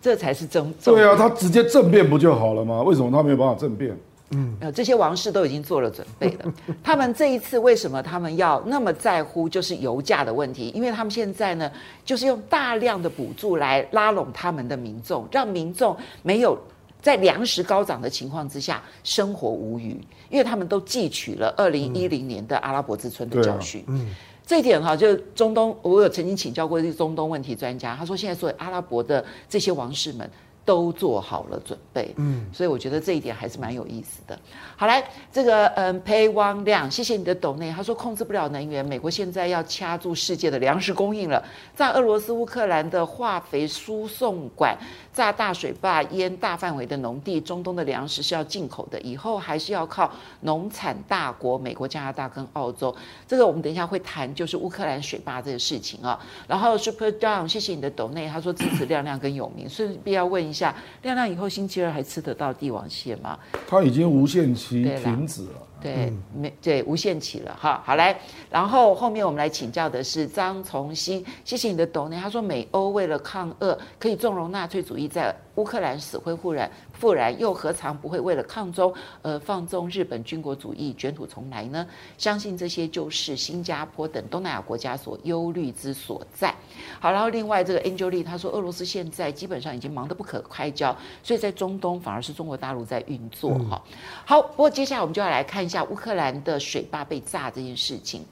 [0.00, 0.72] 这才是真。
[0.82, 2.80] 对啊，他直接政变不就好了吗？
[2.80, 3.94] 为什么他没有办法政变？
[4.30, 6.50] 嗯，这些王室都已经做了准备了。
[6.82, 10.72] 他们这一次为什么他们要那么在乎，就是油价的问题？
[10.74, 11.70] 因为他们现在呢，
[12.02, 16.56] 就是用大量的补助来拉拢他们的民众，让民众没有
[17.00, 20.00] 在粮食高涨的情况之下生活无虞。
[20.28, 23.84] 因为他们都汲取了二零一零年的阿拉伯之春的教训。
[23.88, 24.06] 嗯。
[24.06, 24.14] 嗯
[24.46, 30.28] 这一点哈，就中东，我有曾经请教过一个中东问题专家，他说现在所有阿拉伯的这些王室们
[30.64, 34.36] 都做好了准备，嗯，所以我觉得这一点还是蛮有意思的。
[34.76, 41.40] 好，来这个嗯，裴汪亮，谢谢你的抖内，他说控制不了能源，美国现在要掐住世界的粮食供应了，
[41.76, 44.76] 在俄罗斯乌克兰的化肥输送管。
[45.12, 50.10] 炸大水坝淹大范围的农地，中东的粮食是要进口的，以后还是要靠
[50.42, 52.94] 农产大国美国、加拿大跟澳洲。
[53.26, 56.18] 这个我们等一下会谈，就是乌克兰水坝这个事情啊。
[56.46, 63.38] 然后 Super Down，谢谢你的抖内，他说支持亮亮跟永明，顺便要问一下，亮亮以后星期二还吃得到帝王蟹吗？
[63.68, 65.66] 他已经无限期停止了。
[65.80, 67.82] 对，没对，无限期了哈。
[67.84, 68.18] 好来，
[68.50, 72.16] 然后后面我们来请教的是张从新，谢谢你的懂内。
[72.16, 76.70] 他说美欧为了抗俄，可以纵容纳粹主义在乌克兰死灰复燃。
[76.92, 78.92] 复燃又何尝不会为了抗中
[79.22, 81.86] 而放纵日本军国主义卷土重来呢？
[82.18, 86.54] 相信这些就是新加坡等东南亚国家所忧虑之所在。
[86.98, 93.82] 好，然后另外这个 Angel Lee 他说，俄罗斯现在基本上已经忙得不可开交，所以在中东反而是中国大陆在运作哈。
[94.26, 98.22] 好，不过接下来我们就要来看一下乌克兰的水坝被炸这件事情。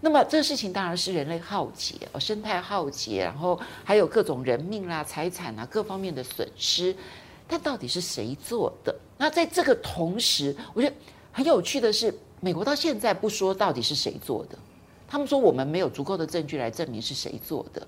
[0.00, 6.94] 那么这个事情当然是人类浩劫，哦生态浩劫，然后还有各种人命啦、财产啊各方面的损失。
[7.48, 8.94] 但到底是谁做的？
[9.16, 10.94] 那在这个同时，我觉得
[11.32, 14.58] 很有趣的是，美国到现在不说到底是谁做的。
[15.08, 17.86] 他们说我们没有足够的证据来证明是谁做的。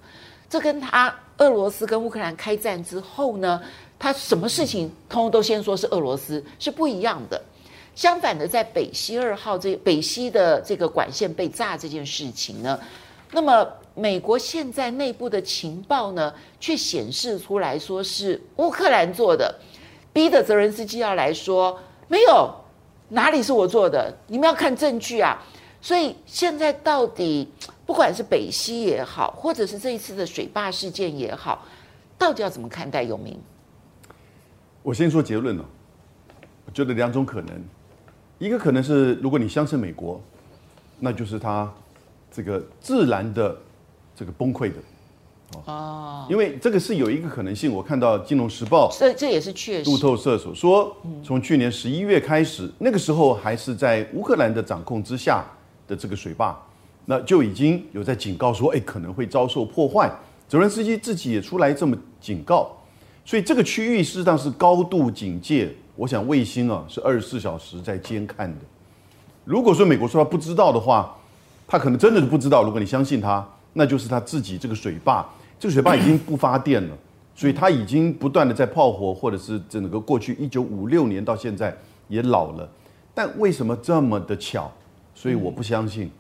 [0.49, 3.63] 这跟他俄罗斯跟乌克兰开战之后呢，
[3.99, 7.41] 他什么事情通通都先说是俄罗斯，是不一样的。
[8.01, 12.81] 相反的，在北溪二号这北溪的这个管线被炸这件事情呢，
[13.31, 13.69] 那么。
[13.93, 19.53] 美国现在内部的情报呢，却显示出来说是乌克兰做的，
[20.13, 22.55] 逼得泽伦斯基要来说没有，
[23.09, 24.17] 哪里是我做的？
[24.29, 25.43] 你们要看证据啊！
[25.83, 27.53] 所以现在到底
[27.85, 31.67] 不管是北溪也好，或者是这一次的水坝事件也好，
[32.17, 33.39] 到底要怎么看待永明？
[34.83, 35.65] 我先说结论了，
[36.65, 37.63] 我觉得两种可能，
[38.41, 40.19] 一个可能是如果你相信美国，
[40.99, 41.71] 那就是他
[42.33, 43.55] 这个自然的
[44.17, 44.77] 这个崩溃的。
[45.67, 49.91] 哦，因为这个是有一个可能性，我看到《金融时报》这这也是确实。
[49.91, 55.45] 路透社所说，从去年十一月开始，那个时候还是在乌克兰的掌控之下
[55.87, 56.59] 的这个水坝，
[57.05, 60.11] 那就已经有在警告说，哎，可能会遭受破坏。
[60.49, 62.75] 泽连斯基自己也出来这么警告，
[63.27, 65.75] 所以这个区域实际上是高度警戒。
[66.01, 68.61] 我想卫星啊是二十四小时在监看的。
[69.45, 71.15] 如果说美国说他不知道的话，
[71.69, 72.63] 他可能真的是不知道。
[72.63, 75.29] 如果你相信他，那就是他自己这个水坝。
[75.59, 76.97] 这个水坝已经不发电了，
[77.35, 81.77] 所以它已经不断的在炮火，或者是整个过去一九五六年到现在
[82.09, 82.67] 也老了。
[83.13, 84.73] 但为什么这么的巧？
[85.15, 86.11] 所以我不相信。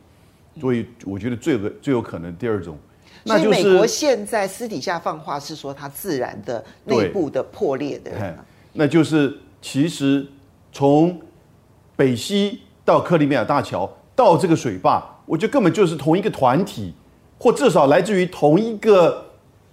[0.60, 2.76] 所以我觉得最有最有可能第二种，
[3.24, 8.10] 那就是美国现在私底下放话是说它自然的内部的破裂的，
[8.74, 10.26] 那就是其实
[10.72, 11.20] 从
[11.96, 16.94] 北溪到克里米亚大桥到这个水坝，我觉得根本就是同一个团体，
[17.38, 19.26] 或至少来自于同一个。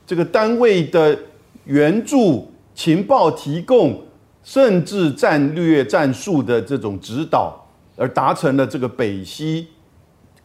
[0.06, 1.20] 这个单位的
[1.66, 4.02] 援助、情报提供，
[4.42, 7.68] 甚至战略战术的这种指导，
[7.98, 9.68] 而达成了这个北溪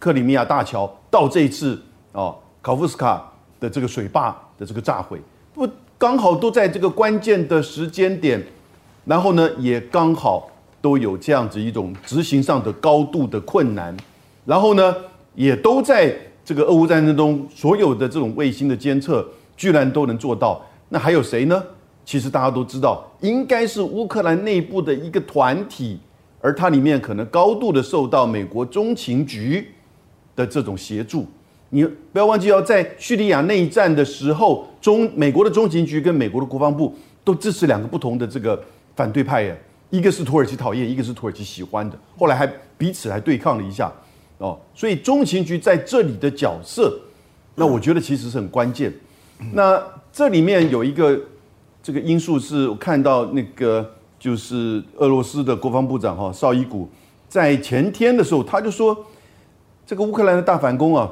[0.00, 1.80] 克里米亚大桥到这一次
[2.10, 5.20] 哦，考夫斯卡的这个水坝的这个炸毁，
[5.54, 8.44] 不刚好都在这个关键的时间点，
[9.04, 10.50] 然后呢，也刚好
[10.80, 13.96] 都有这样子一种执行上的高度的困难，
[14.44, 14.94] 然后呢，
[15.34, 19.26] 也都在这个俄乌战争中所有的这种卫星的监测。
[19.54, 21.62] 居然都能做到，那还有谁呢？
[22.04, 26.00] 其实大家都知道，应该是乌克兰内部的一个团体，
[26.40, 29.68] 而它里面可能高度的受到美国中情局
[30.34, 31.26] 的这种协助。
[31.68, 36.92] 你不要忘记要，在叙利亚内战的时候，中美国的中情局跟美国的国防部
[37.22, 38.60] 都支持两个不同的这个
[38.94, 39.58] 反对派耶，
[39.90, 43.92] 一个是土耳其讨厌，一个是土耳其喜欢的，后来还彼此还对抗了一下
[44.38, 44.58] 哦。
[44.74, 47.00] 所以中情局在这里的角色，
[47.54, 48.92] 那我觉得其实是很关键。
[49.52, 49.82] 那
[50.12, 51.18] 这里面有一个
[51.82, 56.88] 这个因素，是我看到那个就是俄罗斯的国防部长哈绍伊古
[57.28, 59.06] 在前天的时候，他就说，
[59.86, 61.10] 这个乌克兰的大反攻啊，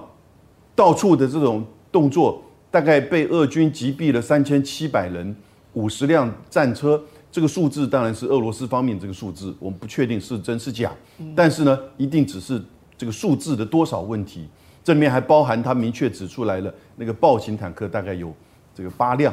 [0.76, 5.34] 到处的这种动作，大概被俄军击毙了三千七百人，
[5.72, 7.02] 五十辆战车。
[7.32, 10.92] 这个数字当然是俄罗斯方面这个数字，我们不确定是真是假，
[11.36, 12.60] 但是呢，一定只是
[12.98, 14.48] 这个数字的多少问题。
[14.82, 18.32] 这里面还包含他明确指出来了，那个豹型坦克大概有
[18.74, 19.32] 这个八辆，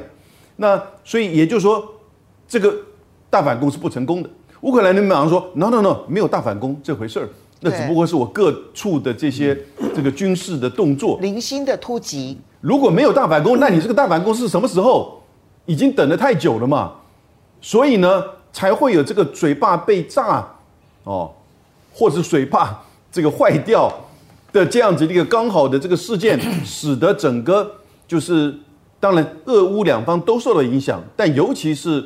[0.58, 1.84] 那所以也就是说，
[2.48, 2.74] 这个
[3.30, 4.30] 大反攻是不成功的。
[4.62, 7.30] 乌克兰人马上说：“no no no，没有大反攻这回事儿，
[7.62, 9.58] 那只不过是我各处的这些
[9.95, 12.38] 这个军事的动作，零星的突击。
[12.60, 15.22] 如果没有大反攻，那你这个大反攻是什么时候？
[15.66, 16.93] 已经等得太久了嘛，
[17.62, 20.47] 所以呢，才会有这个水坝被炸
[21.03, 21.32] 哦，
[21.93, 23.91] 或者水坝 这个坏掉。”
[24.53, 27.70] 的这样子一个刚好的这个事件， 使得整个
[28.08, 28.58] 就是
[28.97, 32.03] 当然俄乌两方都受到影响，但尤其是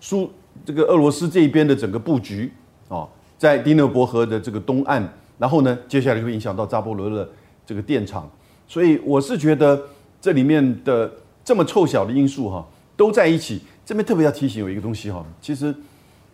[0.00, 0.28] 苏
[0.66, 2.52] 这个俄罗斯这边的整个布局
[2.88, 5.02] 哦，在第聂伯河的这个东岸，
[5.38, 7.26] 然后呢，接下来就会影响到扎波罗热
[7.64, 8.28] 这个电厂，
[8.66, 9.80] 所以我是觉得
[10.20, 11.10] 这里面的
[11.44, 13.62] 这么凑巧的因素哈，都在一起。
[13.84, 15.74] 这边特别要提醒有一个东西哈，其实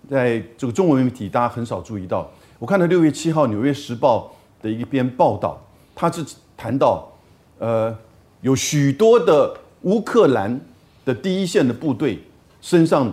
[0.08, 4.32] 在这个中文媒体大家很少注意到，我看到六月七号《纽约时报》。
[4.62, 5.58] 的一篇报道，
[5.94, 6.22] 它是
[6.54, 7.10] 谈到，
[7.58, 7.96] 呃，
[8.42, 10.60] 有许多的乌克兰
[11.02, 12.22] 的第一线的部队
[12.60, 13.10] 身上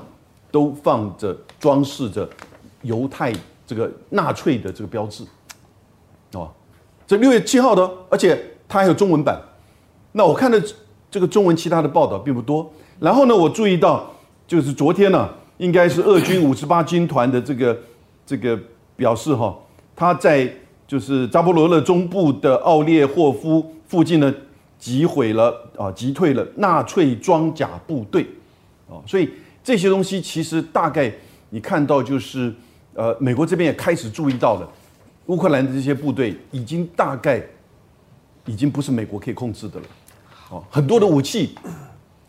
[0.52, 2.30] 都放着装饰着
[2.82, 3.32] 犹太
[3.66, 5.24] 这个纳粹的这个标志，
[6.34, 6.52] 哦，
[7.08, 9.42] 这六月七号的，而且它还有中文版。
[10.12, 10.62] 那我看的
[11.10, 12.70] 这个中文其他的报道并不多。
[13.00, 14.12] 然后呢，我注意到
[14.48, 17.78] 就是昨天呢，应该是俄军五十八军团的这个
[18.26, 18.58] 这个
[18.95, 19.56] 表示哈，
[19.95, 20.52] 他在。
[20.88, 24.34] 就是扎波罗热中部的奥列霍夫附近呢，
[24.80, 28.26] 击毁了啊，击退了纳粹装甲部队，
[28.89, 29.30] 啊，所以
[29.62, 31.14] 这些东西其实大概
[31.50, 32.56] 你看到就是，
[32.93, 34.70] 呃，美国这边也开始注意到了，
[35.26, 37.45] 乌克兰的这些部队已经大概
[38.45, 39.86] 已经不是美国可以控制的了，
[40.56, 41.54] 啊，很多的武器，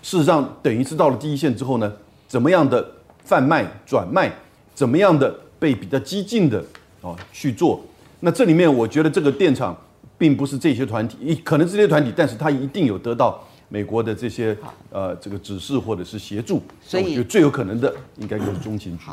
[0.02, 1.92] 事实上等于是到了第一线之后呢，
[2.28, 2.86] 怎么样的
[3.24, 4.30] 贩卖转卖，
[4.74, 6.62] 怎么样的被比较激进的
[7.00, 7.82] 哦去做。
[8.20, 9.76] 那这里面，我觉得这个电厂
[10.18, 14.56] 并不是这些团体，可能这些团体，但是他一定有得到美国的这些
[14.90, 16.62] 呃这个指示或者是协助。
[16.82, 19.04] 所以，最有可能的应该就是中情局。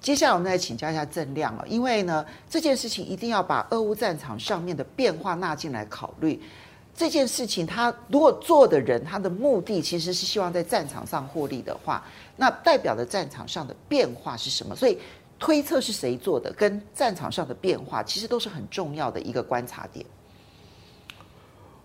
[0.00, 6.40] 接下来我们再请教一下郑亮了，因为呢这件事情一定要把俄乌战场上面的变化纳进来考虑。
[7.00, 12.04] 这件事情他如果做的人他的目的其实是希望在战场上获利的话，
[12.36, 14.76] 那代表的战场上的变化是什么？
[14.76, 14.98] 所以
[15.38, 20.04] 推测是谁做的，跟战场上的变化其实都是很重要的一个观察点。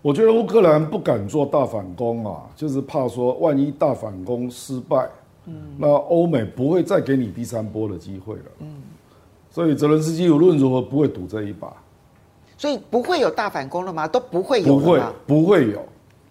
[0.02, 5.08] 我觉得乌克兰不敢做大反攻啊，就是怕说万一大反攻失败。
[5.46, 8.44] 嗯，那欧美不会再给你第三波的机会了。
[8.58, 8.82] 嗯，
[9.50, 11.74] 所以泽伦斯基无论如何不会赌这一把，
[12.56, 14.06] 所以不会有大反攻了吗？
[14.08, 15.84] 都不会有，不会，不会有，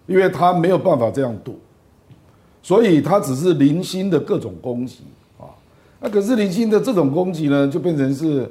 [0.06, 1.58] 因为他没有办法这样赌，
[2.62, 5.04] 所以他只是零星的各种攻击
[5.38, 5.46] 啊。
[6.00, 8.50] 那可是零星的这种攻击呢，就变成是，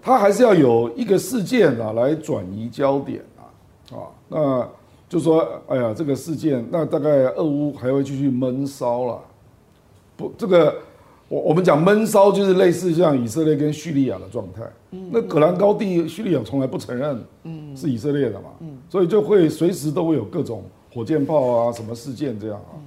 [0.00, 3.98] 他还是要有一个事件啊来转移焦点啊啊
[4.28, 4.68] 那。
[5.06, 9.20] 就说，哎呀，这个事件，那大概俄乌还会继续闷烧了。
[10.16, 10.74] 不，这个
[11.34, 14.62] 我我们讲闷烧，就是类似像以色列跟叙利亚的状态。
[14.92, 20.62] 嗯，那葛兰高地，叙利亚从来不承认，嗯，是以色列的嘛，嗯，所以就会随时都会有各种
[20.92, 22.78] 火箭炮啊，什么事件这样啊。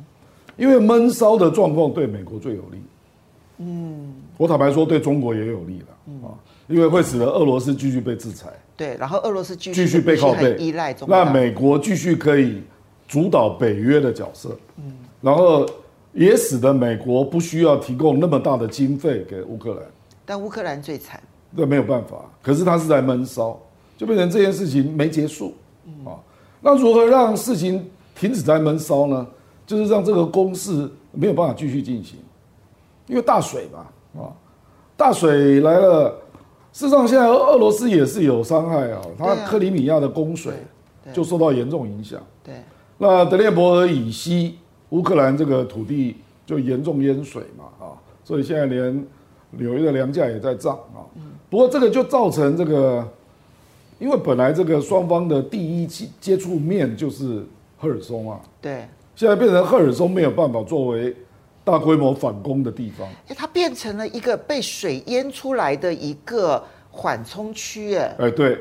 [0.55, 2.77] 因为闷烧的状况对美国最有利，
[3.57, 6.31] 嗯，我坦白说，对中国也有利了啊，
[6.67, 8.47] 因为会使得俄罗斯继续被制裁。
[8.77, 10.55] 对，然后俄罗斯继续继续背靠背。
[10.55, 12.61] 依赖中，那美国继续可以
[13.09, 15.65] 主导北约的角色，嗯，然后。
[16.17, 19.83] 也使得美国不需要提供那么大的经费给乌克兰，
[20.25, 22.25] 但乌克兰最惨，那没有办法。
[22.41, 23.55] 可是他是在闷烧，
[23.95, 25.53] 就变成这件事情没结束
[26.03, 26.17] 啊。
[26.59, 29.27] 那如何让事情停止在闷烧呢？
[29.67, 32.17] 就是让这个攻势没有办法继续进行，
[33.05, 33.85] 因为大水嘛
[34.19, 34.33] 啊，
[34.95, 36.09] 大水来了。
[36.73, 40.53] 事实上，现在俄罗斯也是有伤害啊，它克里米亚的供水
[41.13, 42.19] 就受到严重影响。
[42.43, 42.55] 对，
[42.97, 44.57] 那德涅伯河以西。
[44.89, 46.15] 乌克兰这个土地
[46.45, 47.91] 就严重淹水嘛，啊，
[48.23, 49.05] 所以现在连
[49.51, 51.03] 纽约的粮价也在涨啊。
[51.49, 53.05] 不过这个就造成这个，
[53.99, 57.45] 因为本来这个双方的第一接接触面就是
[57.77, 61.15] 赫尔松啊，对，现在变成赫尔松没有办法作为
[61.63, 68.57] 大规模反攻的地方，它变成了一个被水淹出来的一个缓冲区，哎，哎，对，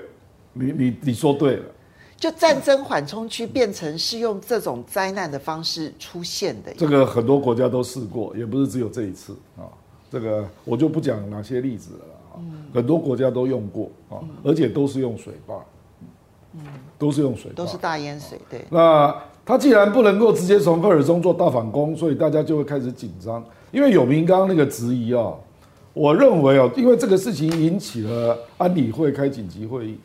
[0.53, 1.65] 你你你说对了。
[2.19, 9.69] 就战争缓冲区变成是用这种灾难的方式出现的，这个很多国家都试过，也不是只有这一次啊。
[10.11, 12.41] 这个我就不讲哪些例子了啊，
[12.73, 15.55] 很多国家都用过啊，而且都是用水坝，
[16.55, 16.63] 嗯，
[16.97, 18.41] 都是用水，都是大淹水。
[18.49, 19.15] 对，那
[19.45, 23.45] 他既然不能够直接从赫尔松做大反攻，所以大家就会开始紧张。
[23.73, 25.35] 因为有明刚刚那个质疑啊，
[25.93, 29.99] 我认为啊，因为这个事情引起了安理会开紧急会议。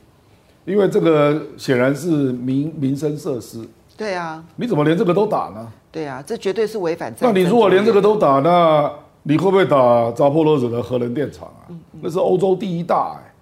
[0.66, 5.68] 因为这个显然是民民生设施，对啊，你怎么连这个都打呢？
[5.92, 7.14] 对啊，这绝对是违反。
[7.20, 8.92] 那你如果连这个都打，那
[9.24, 11.74] 你会不会打扎波罗热的核能电厂啊？
[12.00, 13.34] 那是欧洲第一大哎，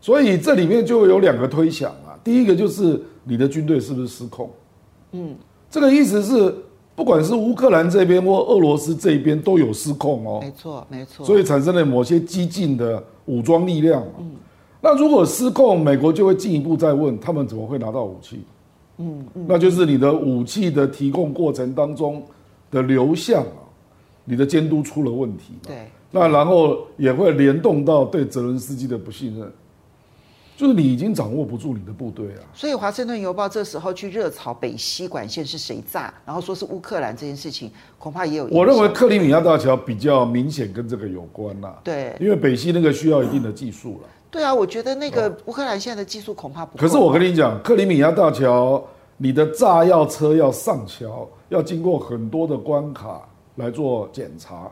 [0.00, 2.16] 所以这里面就有两个推想啊。
[2.22, 4.48] 第一个就是你的军队是不是失控？
[5.12, 5.34] 嗯，
[5.68, 6.54] 这个意思是，
[6.94, 10.38] 不管是乌克兰这边或俄罗斯这边都有失控哦。
[10.40, 11.26] 没错，没错。
[11.26, 14.02] 所以产生了某些激进的武装力量。
[14.18, 14.30] 嗯。
[14.80, 18.40] 那如果失控，美国就会进一步再问他们怎么会拿到武器？
[18.96, 22.22] 嗯，嗯，那就是你的武器的提供过程当中
[22.70, 23.60] 的流向啊，
[24.24, 25.54] 你的监督出了问题。
[25.66, 29.50] 对，那然后也会联动到对泽伦斯基的不信任，
[30.56, 32.44] 就是你已经掌握不住你的部队啊。
[32.54, 38.46] 所以《华盛顿邮报》这时候去热炒北西管线是谁炸，然后说是乌克兰这件事情，恐怕也有。
[38.50, 41.74] 我认为克里米亚大桥比较明显跟这个有关呐。
[41.84, 44.08] 对，因为北溪那个需要一定的技术了。
[44.30, 46.80] 对啊，我觉得那个乌克兰现在的技术恐怕不够。
[46.80, 48.80] 可是我跟你讲，克里米亚大桥，
[49.16, 53.20] 你的炸药车要上桥，要经过很多的关卡
[53.56, 54.70] 来做检查，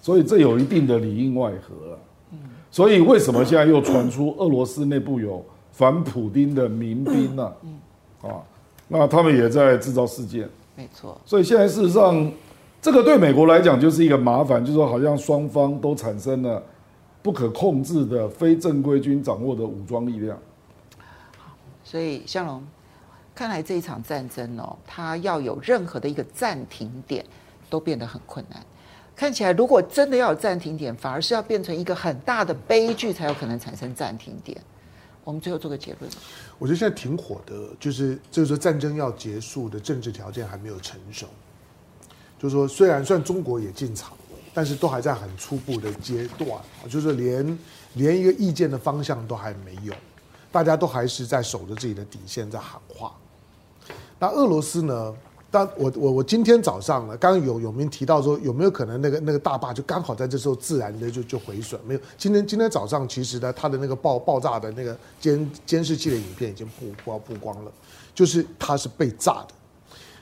[0.00, 1.98] 所以这有一定的里应外合。
[2.70, 7.52] 所以为什么现在又传出俄罗斯内部有反普丁的民兵呢？
[8.22, 8.40] 啊，
[8.88, 10.48] 那他们也在制造事件。
[10.74, 11.18] 没错。
[11.24, 12.32] 所以现在事实上，
[12.80, 16.62] 这个对美国来讲就是一个麻烦，就是说好像双方都产生了。
[17.26, 20.38] 不可控制的非正规军掌握的武装力量，
[21.82, 22.64] 所以向龙，
[23.34, 27.26] 看来这一场战争哦，它要有任何的一个暂停点，
[27.68, 28.64] 都变得很困难。
[29.16, 34.56] 看起来，如果真的要有暂停点，反而是要变成一个很大的悲剧，才有可能产生暂停点。
[35.24, 36.08] 我们最后做个结论。
[36.60, 41.26] 我觉得现在挺火的，就是就是说战争要结束的政治条件还没有成熟。
[42.38, 44.12] 就是说，虽然算中国也进场。
[44.56, 46.48] 但是都还在很初步的阶段，
[46.88, 47.58] 就是连
[47.92, 49.92] 连一个意见的方向都还没有，
[50.50, 53.12] 大家都还是在守着自己的底线在喊话。
[54.18, 55.14] 那俄罗斯呢？
[55.48, 61.78] 但我我我今天早上呢，刚刚有有明提到说有没有可能那个那个大坝就刚好在这时候自然的就就毁损？
[61.86, 67.70] 没有，今天今天早上其实呢，它的那个爆爆炸的那个监监视器的影片已经曝曝曝光了，
[68.14, 69.48] 就是它是被炸的。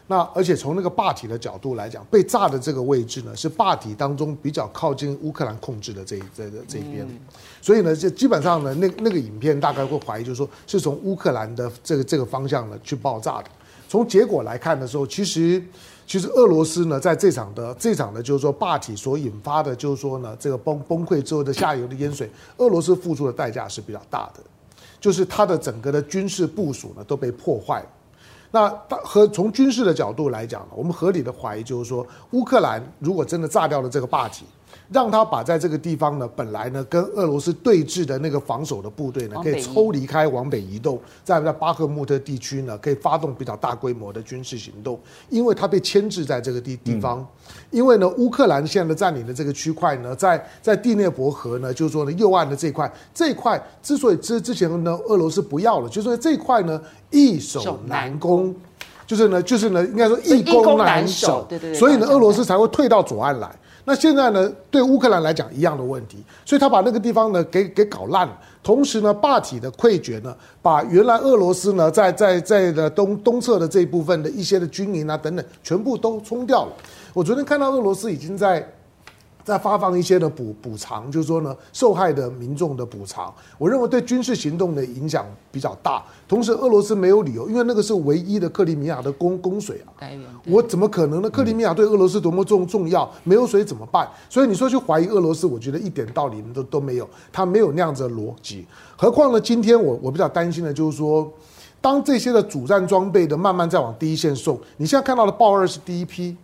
[0.06, 7.08] 那而且从那个坝体的角度来讲，被炸的这个位置呢，是坝体当中比较靠近乌克兰控制的这一这这这一边，
[7.62, 13.46] 所以呢，就基本上呢，那那个影片大概会怀疑，就是说是从乌克兰的这个这个方向呢去爆炸的。
[13.88, 15.62] 从结果来看的时候，其实
[16.06, 22.28] 其实俄罗斯呢在这场的这场的，就是说坝体所引发的，就是说呢这个崩崩溃之后的下游的淹水，
[22.58, 24.40] 俄罗斯付出的代价是比较大的，
[25.00, 27.82] 就是它的整个的军事部署呢都被破坏。
[28.54, 28.68] 那
[29.02, 34.44] 和从军事的角度来讲，我们合理的怀疑就是说，乌克兰如果真的炸掉了这个坝体。
[34.90, 44.98] 让他把在这个地方呢，本来呢跟俄罗斯对峙的那个防守的部队呢，可以抽离开，往北移动，在在巴赫穆特地区呢，可以发动比较大规模的军事行动，
[45.28, 47.26] 因为他被牵制在这个地地方。
[47.70, 58.54] 因为呢，乌克兰现在占领的这个区块呢，在在第聂伯河呢，就是说呢，右岸的这一块，这一块之所以之之前呢，俄罗斯不要了，就是说这一块呢，易守难攻，
[59.06, 63.50] 就是呢，就是呢，应该说易攻难守，对对对，所以呢，俄罗斯才会退到左岸来。
[63.84, 68.38] 那现在呢，对乌克兰来讲一样的问题，所以他把那个地方呢给给搞烂了。
[68.62, 76.72] 同时呢，霸体的溃决呢，把原来俄罗斯呢在在在的东东侧的这一部分的一些的军营啊等等，全部都冲掉了。
[77.12, 78.66] 我昨天看到俄罗斯已经在。
[79.44, 86.02] 再发放一些的补补偿，就是说呢，受害的民众的补偿，我认为对军事行动的影响比较大。
[86.26, 90.08] 同时，俄罗斯没有理由，因为那个是唯一的克里米亚的供供水啊，
[90.46, 91.28] 我怎么可能呢？
[91.28, 94.08] 克里米亚对俄罗斯多么重重要，没有水怎么办？
[94.30, 98.64] 所以你说去怀疑俄罗斯，我觉得一点道理都都没有，他没有那样子的逻辑。
[98.96, 101.30] 何况呢，今天我我比较担心的就是说，
[101.82, 106.34] 当这些的主战装备的慢慢在往第一线送，你现在看到的豹二是第一批。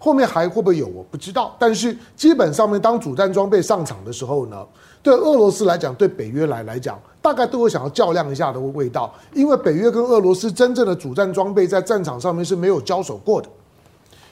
[0.00, 0.88] 后面还会不会有？
[0.88, 1.54] 我不知道。
[1.60, 4.66] 但是基本上面，当主战装备上场的时候呢，
[5.00, 9.14] 对俄罗斯来讲，对北约来来讲，大概都会想要较量一下的味道。
[9.32, 13.48] 因为北约跟俄罗斯真正的主战装备在战场上面是没有交手过的，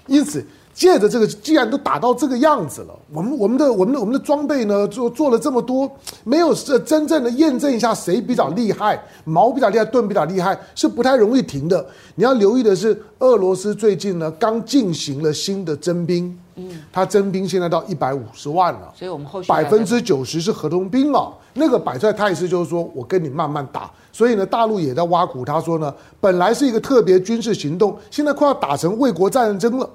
[0.08, 0.44] 因此。
[0.78, 5.90] 借着这个，既然都打到这个样子了，我们我们的我们的我们的装备呢，做做了这么多，
[6.22, 11.84] 没有这真正的验证一下谁比较厉害，矛比较厉害，盾比较厉害，是不太容易停的。
[12.14, 21.34] 你要留意的是，俄罗斯最近呢刚进行了新的征兵，嗯，他征兵现在到一百五十万了，所以我们后续百分之九十是合同兵了。
[21.54, 29.90] 那个摆出来态势就是说我跟你慢慢打，所以呢，大陆也在挖苦他说呢，本来是一个特别军事行动，现在快要打成卫国战争了。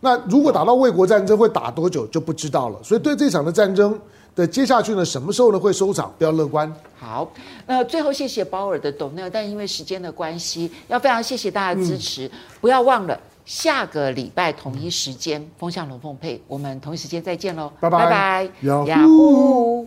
[0.00, 3.98] 那如果打到卫国战争会打多久就不知道了，所以对这场的战争
[4.34, 6.72] 的接下去呢，什么时候呢会收场，不要乐观。
[6.98, 7.26] 好，
[7.66, 12.30] 那最后谢谢鲍尔的抖内，但因为时间的关系，要非常谢谢大家的支持，嗯、
[12.60, 17.98] 不要忘了下个礼拜同一时间风向龙凤配，我们同一时间再见喽，拜拜。
[17.98, 18.50] 拜拜，
[18.86, 19.86] 雅虎。